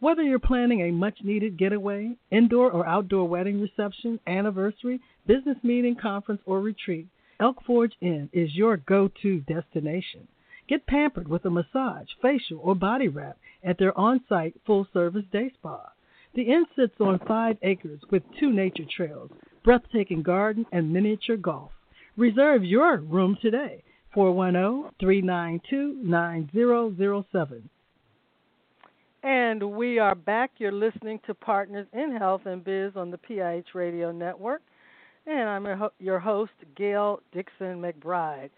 Whether 0.00 0.22
you're 0.22 0.40
planning 0.40 0.80
a 0.80 0.90
much 0.90 1.22
needed 1.22 1.56
getaway, 1.56 2.16
indoor 2.32 2.72
or 2.72 2.84
outdoor 2.84 3.28
wedding 3.28 3.60
reception, 3.60 4.18
anniversary, 4.26 5.00
business 5.24 5.58
meeting, 5.62 5.94
conference, 5.94 6.42
or 6.46 6.60
retreat, 6.60 7.06
Elk 7.38 7.62
Forge 7.64 7.94
Inn 8.00 8.28
is 8.32 8.56
your 8.56 8.76
go 8.78 9.08
to 9.22 9.40
destination. 9.42 10.26
Get 10.66 10.86
pampered 10.86 11.28
with 11.28 11.44
a 11.44 11.50
massage, 11.50 12.08
facial, 12.20 12.58
or 12.58 12.74
body 12.74 13.06
wrap 13.06 13.38
at 13.62 13.78
their 13.78 13.96
on 13.96 14.24
site 14.28 14.56
full 14.66 14.88
service 14.92 15.26
day 15.30 15.50
spa. 15.54 15.92
The 16.34 16.50
inn 16.50 16.66
sits 16.74 17.00
on 17.00 17.18
five 17.20 17.56
acres 17.62 18.00
with 18.10 18.22
two 18.38 18.52
nature 18.52 18.84
trails, 18.84 19.30
breathtaking 19.64 20.22
garden, 20.22 20.66
and 20.72 20.92
miniature 20.92 21.36
golf. 21.36 21.70
Reserve 22.16 22.64
your 22.64 22.98
room 22.98 23.36
today. 23.40 23.82
410 24.14 24.90
392 24.98 26.00
9007. 26.02 27.68
And 29.22 29.72
we 29.72 29.98
are 29.98 30.14
back. 30.14 30.52
You're 30.58 30.72
listening 30.72 31.20
to 31.26 31.34
Partners 31.34 31.86
in 31.92 32.16
Health 32.16 32.42
and 32.46 32.64
Biz 32.64 32.92
on 32.96 33.10
the 33.10 33.18
PIH 33.18 33.74
Radio 33.74 34.10
Network. 34.12 34.62
And 35.26 35.48
I'm 35.48 35.90
your 35.98 36.18
host, 36.18 36.52
Gail 36.74 37.20
Dixon 37.32 37.80
McBride. 37.80 38.50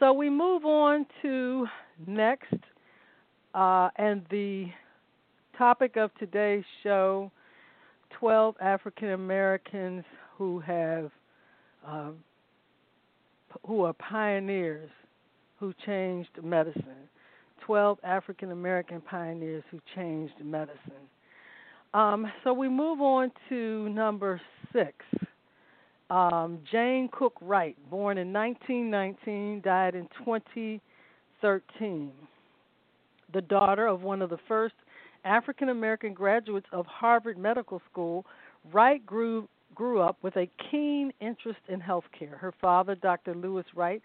So 0.00 0.12
we 0.12 0.28
move 0.28 0.64
on 0.64 1.06
to 1.22 1.66
next, 2.06 2.54
uh, 3.54 3.90
and 3.96 4.26
the 4.30 4.66
topic 5.56 5.96
of 5.96 6.10
today's 6.18 6.64
show 6.82 7.30
12 8.18 8.56
African 8.60 9.10
Americans 9.10 10.04
who 10.36 10.60
have. 10.60 11.10
Uh, 11.86 12.10
who 13.66 13.82
are 13.84 13.92
pioneers 13.94 14.90
who 15.58 15.74
changed 15.84 16.30
medicine. 16.42 17.08
12 17.66 17.98
African 18.02 18.52
American 18.52 19.00
pioneers 19.00 19.62
who 19.70 19.80
changed 19.94 20.34
medicine. 20.42 21.08
Um, 21.92 22.30
so 22.42 22.52
we 22.52 22.68
move 22.68 23.00
on 23.00 23.30
to 23.48 23.88
number 23.90 24.40
six. 24.72 24.94
Um, 26.08 26.60
Jane 26.70 27.08
Cook 27.12 27.34
Wright, 27.40 27.76
born 27.90 28.18
in 28.18 28.32
1919, 28.32 29.60
died 29.62 29.94
in 29.94 30.08
2013. 30.24 32.12
The 33.32 33.40
daughter 33.42 33.86
of 33.86 34.02
one 34.02 34.22
of 34.22 34.30
the 34.30 34.38
first 34.48 34.74
African 35.24 35.68
American 35.68 36.14
graduates 36.14 36.66
of 36.72 36.86
Harvard 36.86 37.38
Medical 37.38 37.80
School, 37.90 38.26
Wright 38.72 39.04
grew, 39.04 39.48
grew 39.74 40.00
up 40.00 40.16
with 40.22 40.36
a 40.36 40.48
keen 40.70 41.12
interest 41.20 41.60
in 41.68 41.80
healthcare. 41.80 42.36
Her 42.38 42.52
father, 42.60 42.94
Dr. 42.94 43.34
Lewis 43.34 43.66
Wright, 43.74 44.02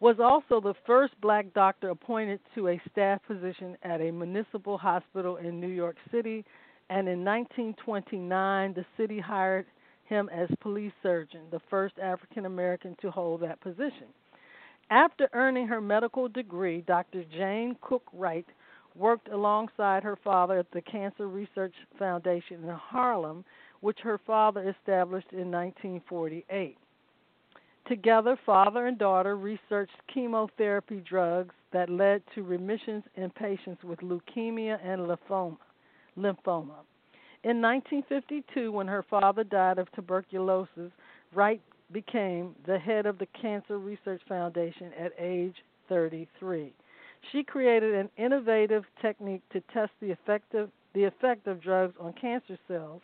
was 0.00 0.16
also 0.20 0.60
the 0.60 0.74
first 0.86 1.18
black 1.20 1.46
doctor 1.54 1.90
appointed 1.90 2.40
to 2.54 2.68
a 2.68 2.80
staff 2.90 3.20
position 3.26 3.76
at 3.82 4.00
a 4.00 4.10
municipal 4.10 4.76
hospital 4.76 5.36
in 5.36 5.60
New 5.60 5.68
York 5.68 5.96
City, 6.10 6.44
and 6.90 7.08
in 7.08 7.24
1929 7.24 8.74
the 8.74 8.84
city 8.96 9.18
hired 9.18 9.66
him 10.04 10.28
as 10.32 10.48
police 10.60 10.92
surgeon, 11.02 11.40
the 11.50 11.60
first 11.70 11.98
African 11.98 12.46
American 12.46 12.96
to 13.00 13.10
hold 13.10 13.40
that 13.40 13.60
position. 13.60 14.06
After 14.90 15.28
earning 15.32 15.66
her 15.66 15.80
medical 15.80 16.28
degree, 16.28 16.82
Dr. 16.86 17.24
Jane 17.36 17.76
Cook 17.80 18.04
Wright 18.12 18.46
worked 18.96 19.28
alongside 19.28 20.02
her 20.02 20.18
father 20.22 20.58
at 20.58 20.70
the 20.72 20.80
Cancer 20.80 21.28
Research 21.28 21.74
Foundation 21.98 22.64
in 22.64 22.70
Harlem, 22.70 23.44
which 23.80 23.98
her 24.00 24.18
father 24.26 24.68
established 24.68 25.32
in 25.32 25.50
1948. 25.50 26.78
Together, 27.86 28.36
father 28.44 28.86
and 28.86 28.98
daughter 28.98 29.36
researched 29.36 29.94
chemotherapy 30.12 31.02
drugs 31.08 31.54
that 31.72 31.88
led 31.88 32.20
to 32.34 32.42
remissions 32.42 33.04
in 33.14 33.30
patients 33.30 33.82
with 33.84 34.00
leukemia 34.00 34.78
and 34.84 35.02
lymphoma. 35.02 35.56
lymphoma. 36.18 36.82
In 37.44 37.62
1952, 37.62 38.72
when 38.72 38.88
her 38.88 39.04
father 39.08 39.44
died 39.44 39.78
of 39.78 39.90
tuberculosis, 39.92 40.90
Wright 41.32 41.60
became 41.92 42.56
the 42.66 42.78
head 42.78 43.06
of 43.06 43.18
the 43.18 43.28
Cancer 43.40 43.78
Research 43.78 44.20
Foundation 44.28 44.90
at 44.98 45.12
age 45.18 45.54
33. 45.88 46.72
She 47.32 47.42
created 47.42 47.94
an 47.94 48.10
innovative 48.16 48.84
technique 49.00 49.42
to 49.52 49.60
test 49.72 49.92
the, 50.00 50.10
effective, 50.10 50.70
the 50.94 51.04
effect 51.04 51.46
of 51.46 51.60
drugs 51.60 51.94
on 52.00 52.12
cancer 52.14 52.58
cells 52.68 53.02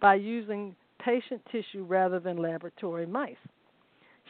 by 0.00 0.14
using 0.14 0.74
patient 0.98 1.42
tissue 1.50 1.84
rather 1.84 2.20
than 2.20 2.36
laboratory 2.36 3.06
mice. 3.06 3.36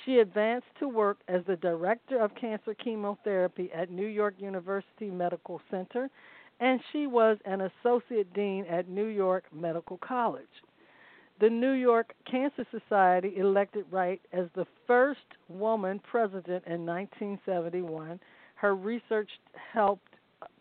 She 0.05 0.19
advanced 0.19 0.67
to 0.79 0.89
work 0.89 1.19
as 1.29 1.45
the 1.47 1.57
director 1.57 2.19
of 2.19 2.35
cancer 2.35 2.75
chemotherapy 2.75 3.71
at 3.73 3.91
New 3.91 4.07
York 4.07 4.35
University 4.39 5.11
Medical 5.11 5.61
Center, 5.71 6.09
and 6.61 6.81
she 6.93 7.07
was 7.07 7.39
an 7.45 7.61
associate 7.61 8.33
dean 8.35 8.65
at 8.67 8.89
New 8.89 9.07
York 9.07 9.45
Medical 9.53 9.99
College. 9.99 10.45
The 11.41 11.51
New 11.51 11.73
York 11.73 12.15
Cancer 12.31 12.67
Society 12.71 13.37
elected 13.37 13.85
Wright 13.91 14.21
as 14.33 14.47
the 14.55 14.67
first 14.87 15.27
woman 15.49 15.99
president 15.99 16.65
in 16.67 16.87
1971. 16.87 18.21
Her 18.63 18.77
research 18.77 19.29
helped 19.73 20.15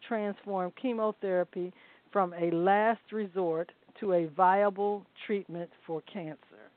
transform 0.08 0.74
chemotherapy 0.82 1.72
from 2.12 2.34
a 2.34 2.50
last 2.50 3.12
resort 3.12 3.72
to 4.00 4.14
a 4.14 4.26
viable 4.26 5.06
treatment 5.28 5.70
for 5.86 6.02
cancer. 6.12 6.72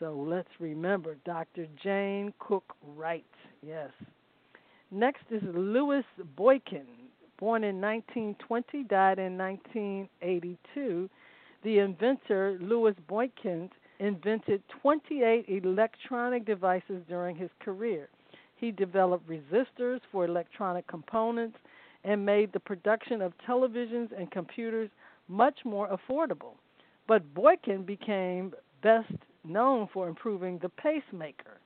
So 0.00 0.16
let's 0.16 0.48
remember 0.58 1.14
Dr. 1.24 1.68
Jane 1.80 2.34
Cook 2.40 2.64
Wright. 2.96 3.24
Yes. 3.64 3.90
Next 4.90 5.22
is 5.30 5.42
Louis 5.54 6.02
Boykin, 6.36 6.88
born 7.38 7.62
in 7.62 7.80
1920, 7.80 8.82
died 8.88 9.20
in 9.20 9.38
1982. 9.38 11.08
The 11.62 11.78
inventor, 11.78 12.58
Louis 12.60 12.94
Boykin, 13.06 13.70
invented 14.00 14.64
28 14.82 15.44
electronic 15.48 16.44
devices 16.44 17.04
during 17.08 17.36
his 17.36 17.50
career. 17.60 18.08
He 18.58 18.72
developed 18.72 19.28
resistors 19.28 20.00
for 20.10 20.24
electronic 20.24 20.86
components 20.86 21.56
and 22.04 22.24
made 22.24 22.52
the 22.52 22.60
production 22.60 23.22
of 23.22 23.32
televisions 23.46 24.08
and 24.16 24.30
computers 24.30 24.90
much 25.28 25.58
more 25.64 25.88
affordable. 25.88 26.54
But 27.06 27.34
Boykin 27.34 27.84
became 27.84 28.52
best 28.82 29.12
known 29.44 29.88
for 29.92 30.08
improving 30.08 30.58
the 30.58 30.68
pacemaker. 30.68 31.58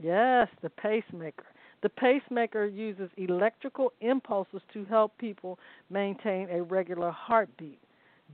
Yes, 0.00 0.48
the 0.62 0.70
pacemaker. 0.70 1.46
The 1.82 1.88
pacemaker 1.88 2.66
uses 2.66 3.10
electrical 3.16 3.92
impulses 4.00 4.62
to 4.72 4.84
help 4.84 5.16
people 5.18 5.58
maintain 5.90 6.48
a 6.50 6.62
regular 6.62 7.10
heartbeat. 7.10 7.80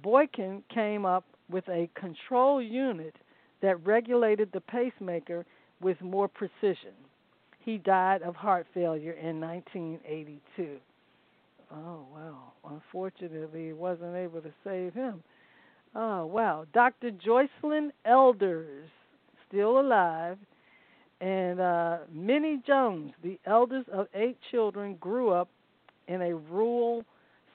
Boykin 0.02 0.62
came 0.72 1.04
up 1.04 1.24
with 1.50 1.68
a 1.68 1.88
control 1.94 2.60
unit 2.60 3.14
that 3.60 3.84
regulated 3.86 4.50
the 4.52 4.60
pacemaker 4.60 5.44
with 5.80 6.00
more 6.00 6.28
precision. 6.28 6.94
He 7.64 7.78
died 7.78 8.22
of 8.22 8.36
heart 8.36 8.66
failure 8.74 9.12
in 9.12 9.40
1982. 9.40 10.76
Oh, 11.72 12.06
wow. 12.12 12.52
Unfortunately, 12.70 13.66
he 13.66 13.72
wasn't 13.72 14.14
able 14.14 14.42
to 14.42 14.52
save 14.62 14.92
him. 14.92 15.22
Oh, 15.94 16.26
wow. 16.26 16.66
Dr. 16.74 17.10
Joycelyn 17.10 17.90
Elders, 18.04 18.88
still 19.48 19.80
alive, 19.80 20.36
and 21.20 21.60
uh, 21.60 21.98
Minnie 22.12 22.60
Jones, 22.66 23.12
the 23.22 23.38
eldest 23.46 23.88
of 23.88 24.08
eight 24.14 24.36
children, 24.50 24.96
grew 24.96 25.30
up 25.30 25.48
in 26.08 26.20
a 26.20 26.34
rural, 26.34 27.02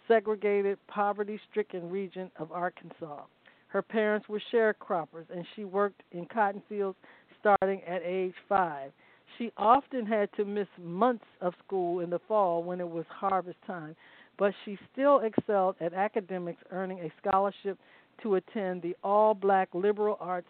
segregated, 0.07 0.79
poverty 0.87 1.39
stricken 1.51 1.87
region 1.89 2.31
of 2.37 2.51
Arkansas. 2.51 3.23
Her 3.67 3.83
parents 3.83 4.27
were 4.27 4.41
sharecroppers, 4.51 5.29
and 5.33 5.45
she 5.55 5.65
worked 5.65 6.01
in 6.11 6.25
cotton 6.25 6.63
fields 6.67 6.97
starting 7.39 7.83
at 7.83 8.01
age 8.03 8.33
five. 8.47 8.91
She 9.37 9.51
often 9.57 10.05
had 10.05 10.29
to 10.33 10.45
miss 10.45 10.67
months 10.81 11.25
of 11.41 11.53
school 11.65 12.01
in 12.01 12.09
the 12.09 12.19
fall 12.27 12.63
when 12.63 12.79
it 12.79 12.89
was 12.89 13.05
harvest 13.09 13.57
time, 13.65 13.95
but 14.37 14.53
she 14.65 14.77
still 14.91 15.19
excelled 15.19 15.75
at 15.79 15.93
academics, 15.93 16.61
earning 16.71 16.99
a 16.99 17.11
scholarship 17.21 17.77
to 18.23 18.35
attend 18.35 18.81
the 18.81 18.95
all 19.03 19.33
black 19.33 19.69
liberal 19.73 20.17
arts 20.19 20.47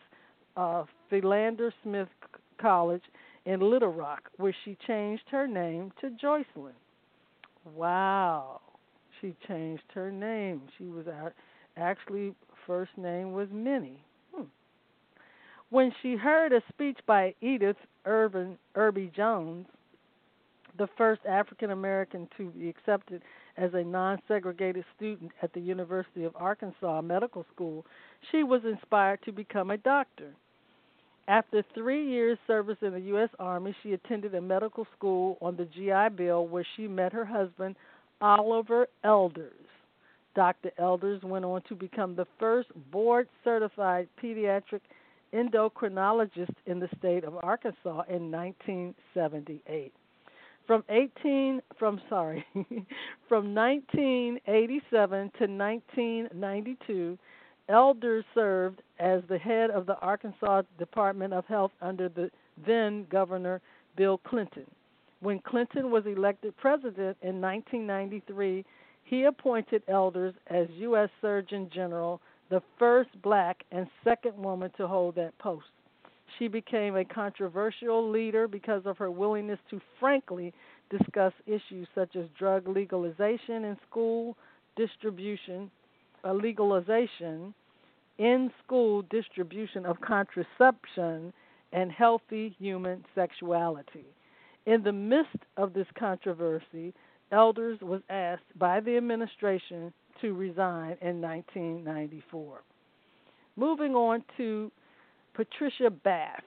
uh, 0.58 0.84
Philander 1.10 1.74
Smith 1.84 2.08
College 2.60 3.04
in 3.46 3.60
Little 3.60 3.94
Rock, 3.94 4.30
where 4.38 4.56
she 4.66 4.78
changed 4.88 5.24
her 5.32 5.48
name 5.48 5.92
to 6.02 6.10
Joycelyn. 6.10 6.74
Wow, 7.76 8.62
she 9.22 9.36
changed 9.48 9.84
her 9.94 10.12
name. 10.12 10.62
She 10.78 10.86
was 10.86 11.06
actually 11.78 12.34
first 12.66 12.92
name 12.98 13.34
was 13.34 13.48
Minnie. 13.52 14.04
When 15.72 15.94
she 16.02 16.16
heard 16.16 16.52
a 16.52 16.62
speech 16.74 16.98
by 17.06 17.36
Edith 17.42 17.78
Irvin 18.06 18.58
Irby 18.74 19.12
Jones, 19.16 19.68
the 20.80 20.88
first 20.98 21.22
African 21.28 21.72
American 21.72 22.28
to 22.38 22.50
be 22.50 22.70
accepted 22.70 23.22
as 23.56 23.72
a 23.74 23.84
non 23.84 24.20
segregated 24.28 24.84
student 24.96 25.32
at 25.44 25.54
the 25.54 25.60
University 25.60 26.24
of 26.24 26.36
Arkansas 26.36 27.02
Medical 27.02 27.46
School, 27.54 27.86
she 28.32 28.44
was 28.44 28.62
inspired 28.66 29.22
to 29.26 29.32
become 29.32 29.70
a 29.70 29.78
doctor. 29.78 30.34
After 31.28 31.64
three 31.76 32.10
years' 32.10 32.40
service 32.48 32.78
in 32.82 32.94
the 32.94 33.02
U.S. 33.02 33.30
Army, 33.38 33.76
she 33.84 33.94
attended 33.94 34.34
a 34.34 34.42
medical 34.42 34.88
school 34.98 35.38
on 35.40 35.56
the 35.56 35.66
GI 35.66 36.16
Bill 36.16 36.48
where 36.48 36.66
she 36.76 36.88
met 36.88 37.14
her 37.14 37.26
husband, 37.26 37.76
Oliver 38.22 38.88
Elders. 39.04 39.54
Dr. 40.36 40.72
Elders 40.80 41.22
went 41.22 41.46
on 41.46 41.62
to 41.70 41.76
become 41.76 42.16
the 42.16 42.26
first 42.40 42.70
board 42.92 43.28
certified 43.44 44.08
pediatric 44.22 44.82
endocrinologist 45.34 46.54
in 46.66 46.80
the 46.80 46.90
state 46.98 47.24
of 47.24 47.36
Arkansas 47.38 48.04
in 48.10 48.32
1978. 48.32 49.94
From 50.68 50.84
18 50.90 51.62
from 51.80 52.00
sorry, 52.10 52.46
from 53.28 53.56
1987 53.56 55.10
to 55.10 55.48
1992, 55.48 57.18
Elders 57.70 58.26
served 58.36 58.82
as 59.00 59.22
the 59.30 59.38
head 59.38 59.72
of 59.72 59.86
the 59.86 59.98
Arkansas 60.00 60.64
Department 60.78 61.34
of 61.34 61.46
Health 61.46 61.72
under 61.82 62.10
the 62.10 62.30
then 62.66 63.06
Governor 63.10 63.62
Bill 63.96 64.20
Clinton. 64.20 64.66
When 65.22 65.40
Clinton 65.40 65.92
was 65.92 66.06
elected 66.06 66.56
president 66.58 67.18
in 67.22 67.42
1993, 67.42 68.64
he 69.04 69.24
appointed 69.24 69.84
Elders 69.88 70.34
as 70.48 70.68
U.S. 70.78 71.10
Surgeon 71.22 71.70
General, 71.74 72.22
the 72.50 72.62
first 72.78 73.10
black 73.22 73.64
and 73.72 73.88
second 74.04 74.36
woman 74.38 74.72
to 74.78 74.88
hold 74.88 75.16
that 75.16 75.38
post. 75.38 75.68
She 76.38 76.48
became 76.48 76.96
a 76.96 77.06
controversial 77.06 78.10
leader 78.10 78.48
because 78.48 78.84
of 78.86 78.98
her 78.98 79.12
willingness 79.12 79.60
to 79.70 79.82
frankly 80.00 80.54
discuss 80.90 81.34
issues 81.46 81.88
such 81.94 82.16
as 82.16 82.26
drug 82.38 82.68
legalization 82.68 83.66
in 83.66 83.78
school 83.90 84.38
distribution, 84.76 85.70
uh, 86.24 86.34
legalization 86.34 87.54
in 88.18 88.52
school 88.64 89.04
distribution 89.04 89.86
of 89.86 90.00
contraception, 90.02 91.34
and 91.72 91.92
healthy 91.92 92.56
human 92.60 93.06
sexuality. 93.16 94.06
In 94.66 94.84
the 94.84 94.92
midst 94.92 95.38
of 95.58 95.74
this 95.74 95.88
controversy, 95.98 96.94
Elders 97.32 97.80
was 97.82 98.02
asked 98.10 98.58
by 98.58 98.80
the 98.80 98.98
administration 98.98 99.94
to 100.22 100.34
resign 100.34 100.98
in 101.02 101.22
1994. 101.22 102.62
Moving 103.56 103.96
on 103.96 104.24
to 104.38 104.72
Patricia 105.34 105.90
Bath. 105.90 106.44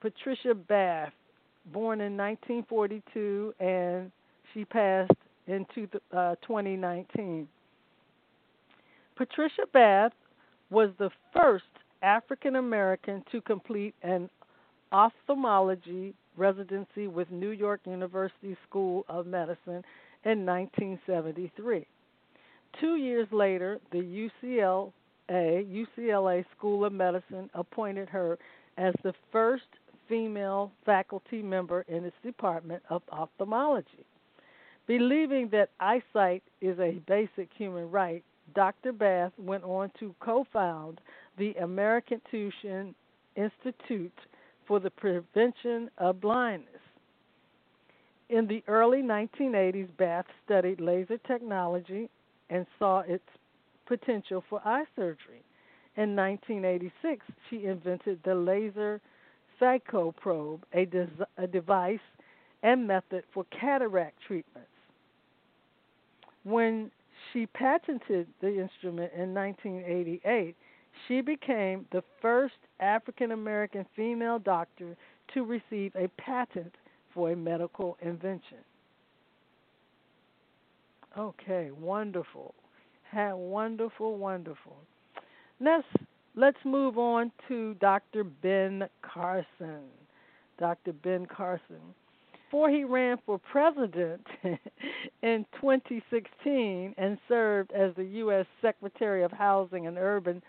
Patricia 0.00 0.54
Bath, 0.54 1.12
born 1.72 2.00
in 2.00 2.16
1942 2.16 3.54
and 3.60 4.10
she 4.52 4.64
passed 4.64 5.12
in 5.46 5.66
two, 5.74 5.88
uh, 6.12 6.36
2019. 6.46 7.48
Patricia 9.16 9.62
Bath 9.72 10.12
was 10.70 10.90
the 10.98 11.10
first 11.34 11.64
African 12.02 12.56
American 12.56 13.24
to 13.32 13.40
complete 13.40 13.94
an 14.02 14.28
ophthalmology 14.92 16.14
residency 16.36 17.06
with 17.06 17.30
New 17.30 17.50
York 17.50 17.80
University 17.86 18.56
School 18.68 19.04
of 19.08 19.26
Medicine 19.26 19.82
in 20.24 20.44
1973. 20.44 21.86
Two 22.80 22.96
years 22.96 23.28
later, 23.32 23.80
the 23.90 23.98
UCLA, 23.98 24.92
UCLA 25.30 26.44
School 26.56 26.84
of 26.84 26.92
Medicine 26.92 27.48
appointed 27.54 28.08
her 28.08 28.38
as 28.76 28.94
the 29.02 29.14
first 29.32 29.64
female 30.08 30.72
faculty 30.84 31.42
member 31.42 31.84
in 31.88 32.04
its 32.04 32.16
department 32.22 32.82
of 32.90 33.02
ophthalmology. 33.10 34.04
Believing 34.86 35.48
that 35.50 35.70
eyesight 35.80 36.42
is 36.60 36.78
a 36.78 37.00
basic 37.06 37.48
human 37.56 37.90
right, 37.90 38.22
Dr. 38.54 38.92
Bath 38.92 39.32
went 39.38 39.64
on 39.64 39.90
to 39.98 40.14
co 40.20 40.46
found 40.52 41.00
the 41.38 41.54
American 41.54 42.20
Tuition 42.30 42.94
Institute 43.34 44.18
for 44.66 44.78
the 44.78 44.90
Prevention 44.90 45.90
of 45.98 46.20
Blindness. 46.20 46.70
In 48.28 48.46
the 48.46 48.62
early 48.68 49.02
1980s, 49.02 49.88
Bath 49.96 50.26
studied 50.44 50.80
laser 50.80 51.18
technology 51.18 52.08
and 52.50 52.66
saw 52.78 53.00
its 53.00 53.24
potential 53.86 54.44
for 54.48 54.60
eye 54.64 54.84
surgery. 54.94 55.42
In 55.96 56.14
1986, 56.14 57.24
she 57.48 57.64
invented 57.64 58.20
the 58.24 59.00
laserphaco 59.60 60.14
probe, 60.16 60.64
a, 60.72 60.84
des- 60.84 61.24
a 61.38 61.46
device 61.46 61.98
and 62.62 62.86
method 62.86 63.24
for 63.32 63.44
cataract 63.58 64.16
treatments. 64.26 64.68
When 66.44 66.90
she 67.32 67.46
patented 67.46 68.28
the 68.40 68.60
instrument 68.60 69.12
in 69.16 69.34
1988, 69.34 70.54
she 71.06 71.20
became 71.20 71.86
the 71.92 72.02
first 72.20 72.54
African 72.80 73.32
American 73.32 73.86
female 73.94 74.38
doctor 74.38 74.96
to 75.34 75.44
receive 75.44 75.92
a 75.96 76.08
patent 76.18 76.74
for 77.12 77.32
a 77.32 77.36
medical 77.36 77.96
invention. 78.00 78.58
Okay, 81.18 81.70
wonderful. 81.70 82.54
Wonderful, 83.14 84.18
wonderful. 84.18 84.76
Let's 85.58 85.86
let's 86.34 86.58
move 86.64 86.98
on 86.98 87.32
to 87.48 87.74
Dr. 87.74 88.24
Ben 88.24 88.88
Carson. 89.00 89.84
Dr. 90.58 90.92
Ben 90.92 91.26
Carson. 91.26 91.80
Before 92.44 92.68
he 92.68 92.84
ran 92.84 93.16
for 93.24 93.38
president 93.38 94.26
in 95.22 95.46
2016 95.60 96.94
and 96.96 97.18
served 97.26 97.72
as 97.72 97.94
the 97.96 98.04
U.S. 98.04 98.46
Secretary 98.60 99.24
of 99.24 99.32
Housing 99.32 99.86
and 99.86 99.96
Urban 99.98 100.42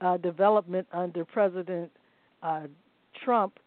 uh, 0.00 0.16
Development 0.16 0.86
under 0.92 1.24
President 1.24 1.90
uh, 2.42 2.62
Trump 3.24 3.58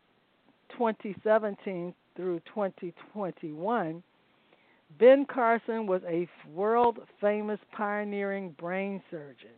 2017 0.71 1.93
through 2.15 2.39
2021, 2.53 4.03
Ben 4.99 5.25
Carson 5.25 5.87
was 5.87 6.01
a 6.07 6.27
world 6.53 6.99
famous 7.19 7.59
pioneering 7.71 8.55
brain 8.59 9.01
surgeon. 9.09 9.49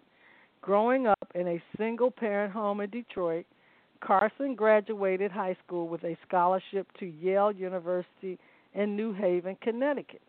Growing 0.62 1.08
up 1.08 1.32
in 1.36 1.48
a 1.48 1.63
single 1.78 2.10
parent 2.10 2.54
home 2.54 2.82
in 2.82 2.89
Detroit, 2.89 3.45
Carson 4.02 4.56
graduated 4.56 5.32
high 5.32 5.58
school 5.65 5.88
with 5.88 6.04
a 6.04 6.17
scholarship 6.28 6.88
to 7.00 7.06
Yale 7.06 7.52
University 7.52 8.38
in 8.74 8.95
New 8.95 9.13
Haven, 9.13 9.58
Connecticut. 9.62 10.21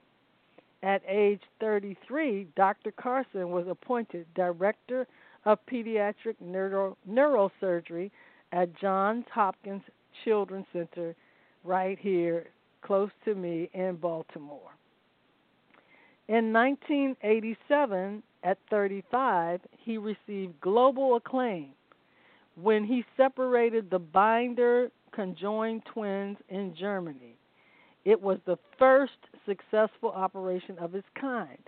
At 0.83 1.03
age 1.09 1.41
33, 1.61 2.49
Dr. 2.57 2.93
Carson 2.93 3.51
was 3.51 3.67
appointed 3.69 4.27
Director 4.35 5.07
of 5.45 5.59
Pediatric 5.71 6.37
Neuro- 6.41 6.97
Neurosurgery 7.09 8.11
at 8.53 8.79
Johns 8.79 9.25
Hopkins 9.33 9.83
Children's 10.25 10.67
Center 10.73 11.15
right 11.65 11.99
here 11.99 12.47
close 12.83 13.11
to 13.25 13.35
me 13.35 13.69
in 13.75 13.97
Baltimore. 13.97 14.76
In 16.29 16.53
1987, 16.53 18.23
at 18.43 18.59
35, 18.69 19.61
he 19.79 19.97
received 19.97 20.61
global 20.61 21.15
acclaim 21.15 21.71
when 22.57 22.85
he 22.85 23.05
separated 23.17 23.91
the 23.91 23.99
binder 23.99 24.91
conjoined 25.13 25.83
twins 25.85 26.37
in 26.49 26.75
Germany. 26.75 27.37
It 28.05 28.21
was 28.21 28.39
the 28.45 28.59
first 28.79 29.19
successful 29.47 30.11
operation 30.11 30.77
of 30.79 30.95
its 30.95 31.07
kind. 31.21 31.59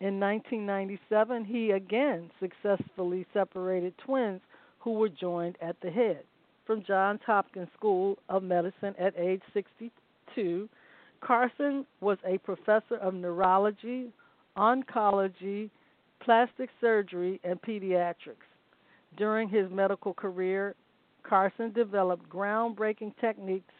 In 0.00 0.20
1997, 0.20 1.44
he 1.44 1.72
again 1.72 2.30
successfully 2.40 3.26
separated 3.34 3.94
twins 3.98 4.40
who 4.78 4.92
were 4.92 5.08
joined 5.08 5.56
at 5.60 5.80
the 5.80 5.90
head. 5.90 6.24
From 6.66 6.84
Johns 6.84 7.20
Hopkins 7.26 7.68
School 7.76 8.18
of 8.28 8.42
Medicine 8.42 8.94
at 8.98 9.18
age 9.18 9.42
62, 9.52 10.68
Carson 11.20 11.84
was 12.00 12.18
a 12.26 12.38
professor 12.38 12.96
of 13.00 13.14
neurology, 13.14 14.12
oncology, 14.56 15.70
plastic 16.20 16.70
surgery, 16.80 17.40
and 17.44 17.60
pediatrics. 17.62 18.46
During 19.16 19.48
his 19.48 19.70
medical 19.70 20.14
career, 20.14 20.74
Carson 21.22 21.72
developed 21.72 22.28
groundbreaking 22.28 23.14
techniques 23.20 23.72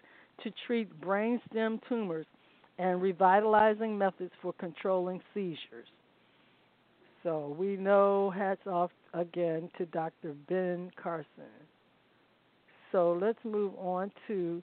to 0.43 0.53
treat 0.67 0.89
brainstem 1.01 1.81
tumors 1.89 2.27
and 2.79 3.03
revitalizing 3.03 3.97
methods 3.97 4.33
for 4.41 4.53
controlling 4.55 5.21
seizures. 5.35 5.89
So 7.23 7.55
we 7.59 7.77
know 7.77 8.31
hats 8.31 8.67
off 8.67 8.91
again 9.13 9.71
to 9.79 9.87
Dr. 9.87 10.35
Ben 10.49 10.91
Carson. 11.03 11.27
So 12.93 13.19
let's 13.21 13.39
move 13.45 13.75
on 13.77 14.13
to 14.29 14.63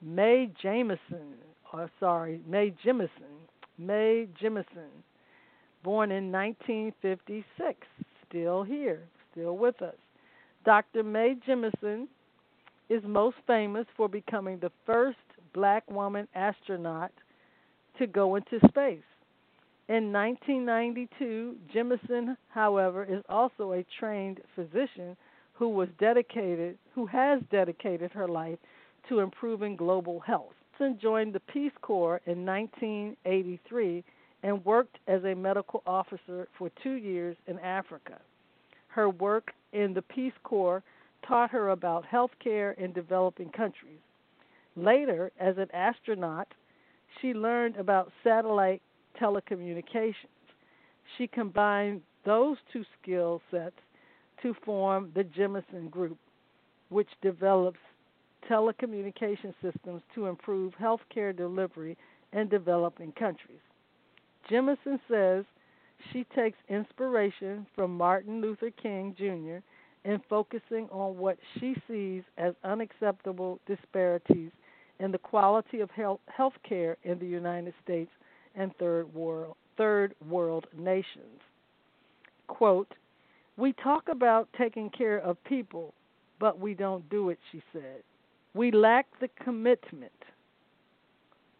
Mae 0.00 0.50
Jameson, 0.62 1.34
or 1.72 1.90
sorry, 2.00 2.40
Mae 2.46 2.74
Jemison. 2.84 3.48
Mae 3.78 4.26
Jemison, 4.40 4.90
born 5.82 6.10
in 6.10 6.32
1956, 6.32 7.86
still 8.28 8.62
here, 8.62 9.02
still 9.30 9.56
with 9.56 9.80
us. 9.82 9.94
Dr. 10.64 11.02
Mae 11.02 11.36
Jemison 11.46 12.06
is 12.88 13.02
most 13.04 13.36
famous 13.46 13.86
for 13.96 14.08
becoming 14.08 14.58
the 14.58 14.72
first 14.84 15.18
black 15.52 15.88
woman 15.90 16.26
astronaut 16.34 17.12
to 17.98 18.06
go 18.06 18.36
into 18.36 18.58
space. 18.68 19.02
In 19.88 20.12
1992, 20.12 21.56
Jemison, 21.72 22.36
however, 22.48 23.04
is 23.04 23.22
also 23.28 23.72
a 23.72 23.84
trained 24.00 24.40
physician 24.54 25.16
who 25.52 25.68
was 25.68 25.88
dedicated, 25.98 26.76
who 26.94 27.06
has 27.06 27.40
dedicated 27.50 28.10
her 28.12 28.26
life 28.26 28.58
to 29.08 29.20
improving 29.20 29.76
global 29.76 30.20
health. 30.20 30.54
Jemison 30.78 31.00
joined 31.00 31.32
the 31.32 31.40
Peace 31.40 31.72
Corps 31.80 32.20
in 32.26 32.44
1983 32.44 34.04
and 34.42 34.64
worked 34.64 34.98
as 35.06 35.24
a 35.24 35.34
medical 35.34 35.82
officer 35.86 36.48
for 36.58 36.70
two 36.82 36.94
years 36.94 37.36
in 37.46 37.58
Africa. 37.60 38.18
Her 38.88 39.10
work 39.10 39.52
in 39.72 39.94
the 39.94 40.02
Peace 40.02 40.32
Corps 40.42 40.82
taught 41.26 41.50
her 41.50 41.70
about 41.70 42.04
health 42.04 42.30
care 42.42 42.72
in 42.72 42.92
developing 42.92 43.50
countries. 43.50 43.98
Later, 44.76 45.32
as 45.40 45.56
an 45.58 45.68
astronaut, 45.72 46.48
she 47.20 47.32
learned 47.32 47.76
about 47.76 48.12
satellite 48.22 48.82
telecommunications. 49.20 50.14
She 51.16 51.26
combined 51.26 52.02
those 52.24 52.56
two 52.72 52.84
skill 53.00 53.40
sets 53.50 53.76
to 54.42 54.54
form 54.64 55.12
the 55.14 55.24
Jemison 55.24 55.90
Group, 55.90 56.18
which 56.90 57.08
develops 57.22 57.78
telecommunication 58.48 59.54
systems 59.62 60.02
to 60.14 60.26
improve 60.26 60.72
healthcare 60.80 61.36
delivery 61.36 61.96
in 62.32 62.48
developing 62.48 63.12
countries. 63.12 63.60
Jemison 64.50 64.98
says 65.10 65.44
she 66.12 66.24
takes 66.34 66.58
inspiration 66.68 67.66
from 67.74 67.96
Martin 67.96 68.40
Luther 68.40 68.70
King 68.70 69.14
Jr. 69.16 69.58
in 70.08 70.20
focusing 70.28 70.88
on 70.90 71.16
what 71.16 71.38
she 71.58 71.74
sees 71.88 72.22
as 72.38 72.54
unacceptable 72.64 73.58
disparities 73.66 74.50
in 75.00 75.10
the 75.12 75.18
quality 75.18 75.80
of 75.80 75.90
health 75.90 76.54
care 76.68 76.96
in 77.02 77.18
the 77.18 77.26
United 77.26 77.74
States 77.82 78.10
and 78.54 78.74
third 78.76 79.12
world 79.14 79.56
third 79.76 80.14
world 80.28 80.66
nations. 80.76 81.40
Quote, 82.46 82.92
we 83.56 83.74
talk 83.74 84.04
about 84.10 84.48
taking 84.56 84.90
care 84.90 85.18
of 85.18 85.42
people, 85.44 85.92
but 86.40 86.58
we 86.58 86.74
don't 86.74 87.08
do 87.10 87.30
it, 87.30 87.38
she 87.52 87.62
said. 87.72 88.02
We 88.56 88.70
lack 88.70 89.06
the 89.20 89.28
commitment. 89.44 90.12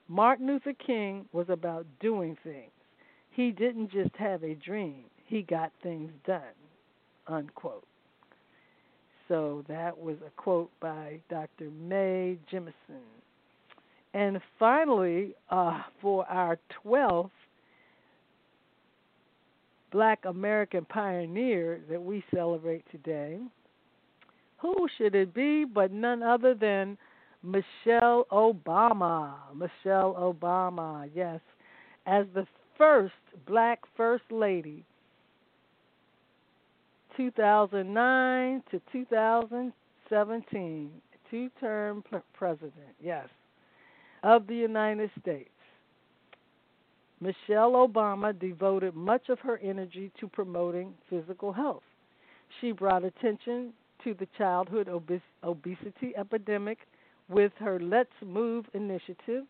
Martin 0.08 0.46
Luther 0.46 0.72
King 0.72 1.26
was 1.30 1.46
about 1.50 1.84
doing 2.00 2.38
things. 2.42 2.70
He 3.30 3.50
didn't 3.50 3.92
just 3.92 4.16
have 4.16 4.42
a 4.42 4.54
dream, 4.54 5.04
he 5.26 5.42
got 5.42 5.72
things 5.82 6.10
done. 6.26 6.40
Unquote. 7.26 7.84
So 9.28 9.62
that 9.68 9.98
was 9.98 10.16
a 10.26 10.30
quote 10.40 10.70
by 10.80 11.20
Dr. 11.28 11.70
Mae 11.70 12.38
Jemison. 12.50 13.02
And 14.14 14.40
finally, 14.58 15.34
uh, 15.50 15.82
for 16.00 16.24
our 16.26 16.58
12th 16.82 17.30
Black 19.92 20.24
American 20.24 20.86
pioneer 20.86 21.80
that 21.90 22.02
we 22.02 22.24
celebrate 22.32 22.84
today, 22.90 23.40
who 24.58 24.88
should 24.96 25.14
it 25.14 25.34
be 25.34 25.64
but 25.64 25.92
none 25.92 26.22
other 26.22 26.54
than 26.54 26.96
Michelle 27.42 28.26
Obama? 28.32 29.34
Michelle 29.54 30.14
Obama, 30.14 31.08
yes, 31.14 31.40
as 32.06 32.26
the 32.34 32.46
first 32.78 33.14
black 33.46 33.80
first 33.96 34.24
lady 34.30 34.84
2009 37.16 38.62
to 38.70 38.80
2017, 38.92 40.90
two 41.30 41.50
term 41.60 42.04
president, 42.34 42.72
yes, 43.02 43.28
of 44.22 44.46
the 44.46 44.54
United 44.54 45.10
States. 45.20 45.50
Michelle 47.20 47.72
Obama 47.72 48.38
devoted 48.38 48.94
much 48.94 49.30
of 49.30 49.38
her 49.38 49.58
energy 49.58 50.12
to 50.20 50.28
promoting 50.28 50.92
physical 51.08 51.50
health. 51.52 51.82
She 52.60 52.72
brought 52.72 53.04
attention 53.04 53.72
to 54.04 54.14
the 54.14 54.26
childhood 54.38 54.88
obes- 54.88 55.20
obesity 55.42 56.14
epidemic 56.16 56.78
with 57.28 57.52
her 57.58 57.80
Let's 57.80 58.10
Move 58.24 58.66
initiative, 58.74 59.44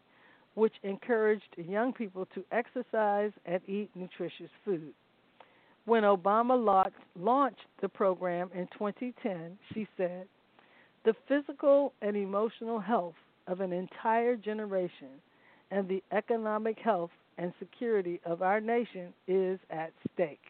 which 0.55 0.75
encouraged 0.83 1.55
young 1.57 1.93
people 1.93 2.27
to 2.35 2.45
exercise 2.51 3.33
and 3.45 3.61
eat 3.69 3.91
nutritious 3.95 4.51
food. 4.65 4.95
When 5.85 6.03
Obama 6.03 6.91
launched 7.15 7.67
the 7.81 7.89
program 7.89 8.51
in 8.55 8.67
2010, 8.79 9.59
she 9.73 9.87
said, 9.97 10.27
The 11.05 11.15
physical 11.29 11.93
and 12.03 12.17
emotional 12.17 12.81
health 12.81 13.15
of 13.47 13.61
an 13.61 13.73
entire 13.73 14.37
generation 14.37 15.21
and 15.71 15.89
the 15.89 16.03
economic 16.13 16.79
health 16.79 17.11
and 17.39 17.53
security 17.59 18.21
of 18.25 18.43
our 18.43 18.61
nation 18.61 19.13
is 19.29 19.61
at 19.71 19.93
stake. 20.13 20.41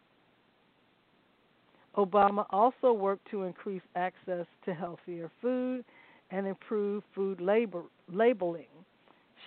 Obama 1.96 2.44
also 2.50 2.92
worked 2.92 3.30
to 3.30 3.44
increase 3.44 3.82
access 3.94 4.46
to 4.64 4.74
healthier 4.74 5.30
food 5.40 5.84
and 6.30 6.46
improve 6.46 7.02
food 7.14 7.40
labor, 7.40 7.82
labeling. 8.12 8.66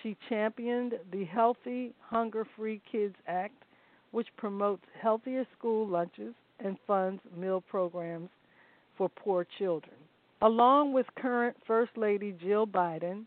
She 0.02 0.16
championed 0.28 0.94
the 1.12 1.24
Healthy 1.24 1.92
Hunger 2.00 2.46
Free 2.56 2.80
Kids 2.90 3.14
Act, 3.26 3.62
which 4.10 4.28
promotes 4.36 4.84
healthier 5.00 5.46
school 5.56 5.86
lunches 5.86 6.34
and 6.58 6.76
funds 6.86 7.22
meal 7.36 7.60
programs 7.60 8.30
for 8.96 9.08
poor 9.08 9.46
children. 9.58 9.94
Along 10.42 10.92
with 10.92 11.06
current 11.16 11.56
First 11.66 11.96
Lady 11.96 12.34
Jill 12.42 12.66
Biden, 12.66 13.26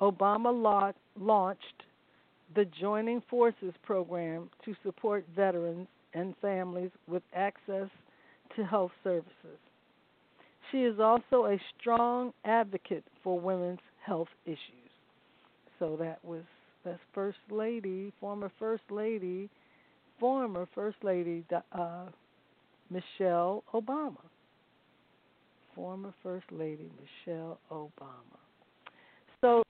Obama 0.00 0.94
launched 1.18 1.82
the 2.54 2.66
Joining 2.66 3.22
Forces 3.28 3.72
program 3.82 4.50
to 4.64 4.74
support 4.82 5.24
veterans 5.34 5.88
and 6.14 6.34
families 6.42 6.90
with 7.06 7.22
access 7.34 7.88
to 8.56 8.64
health 8.64 8.92
services. 9.02 9.58
She 10.70 10.78
is 10.78 11.00
also 11.00 11.46
a 11.46 11.58
strong 11.78 12.32
advocate 12.44 13.04
for 13.22 13.38
women's 13.38 13.80
health 14.04 14.28
issues. 14.46 14.90
So 15.78 15.96
that 15.98 16.24
was 16.24 16.42
that's 16.84 17.00
First 17.14 17.38
Lady, 17.50 18.12
former 18.20 18.50
First 18.58 18.84
Lady, 18.90 19.50
former 20.18 20.66
First 20.74 20.98
Lady 21.02 21.44
uh, 21.72 22.06
Michelle 22.90 23.64
Obama. 23.74 24.16
Former 25.74 26.14
First 26.22 26.46
Lady 26.50 26.90
Michelle 27.26 27.58
Obama. 27.70 28.38
So 29.40 29.62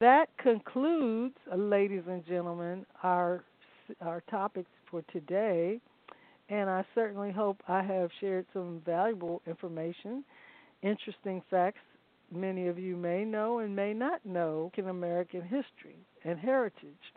that 0.00 0.26
concludes, 0.38 1.34
uh, 1.50 1.56
ladies 1.56 2.02
and 2.08 2.26
gentlemen, 2.26 2.84
our 3.02 3.42
our 4.00 4.22
topics 4.30 4.70
for 4.90 5.02
today. 5.12 5.80
And 6.48 6.70
I 6.70 6.84
certainly 6.94 7.32
hope 7.32 7.60
I 7.66 7.82
have 7.82 8.10
shared 8.20 8.46
some 8.52 8.80
valuable 8.84 9.42
information, 9.46 10.24
interesting 10.82 11.42
facts 11.50 11.80
many 12.30 12.66
of 12.68 12.78
you 12.78 12.96
may 12.96 13.24
know 13.24 13.60
and 13.60 13.74
may 13.74 13.92
not 13.92 14.24
know 14.24 14.70
in 14.76 14.88
American 14.88 15.42
history 15.42 15.96
and 16.24 16.38
heritage. 16.38 17.12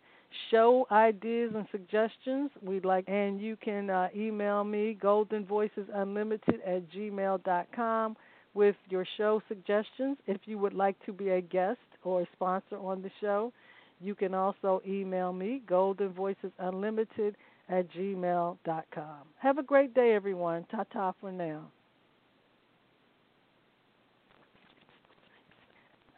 show 0.51 0.85
ideas 0.91 1.53
and 1.55 1.65
suggestions, 1.71 2.51
we'd 2.61 2.85
like, 2.85 3.05
and 3.07 3.39
you 3.41 3.55
can 3.55 3.89
uh, 3.89 4.09
email 4.15 4.63
me 4.63 4.97
goldenvoicesunlimited 5.01 6.59
at 6.65 6.91
gmail.com 6.91 8.17
with 8.53 8.75
your 8.89 9.05
show 9.17 9.41
suggestions. 9.47 10.17
If 10.27 10.41
you 10.45 10.57
would 10.57 10.73
like 10.73 10.97
to 11.05 11.13
be 11.13 11.29
a 11.29 11.41
guest 11.41 11.79
or 12.03 12.21
a 12.21 12.27
sponsor 12.33 12.77
on 12.77 13.01
the 13.01 13.11
show, 13.21 13.53
you 14.01 14.15
can 14.15 14.33
also 14.33 14.81
email 14.87 15.33
me, 15.33 15.61
goldenvoicesunlimited 15.69 17.35
at 17.69 17.89
gmail.com. 17.91 19.17
Have 19.37 19.57
a 19.57 19.63
great 19.63 19.93
day, 19.93 20.13
everyone. 20.13 20.65
Ta 20.71 20.83
ta 20.91 21.13
for 21.19 21.31
now. 21.31 21.71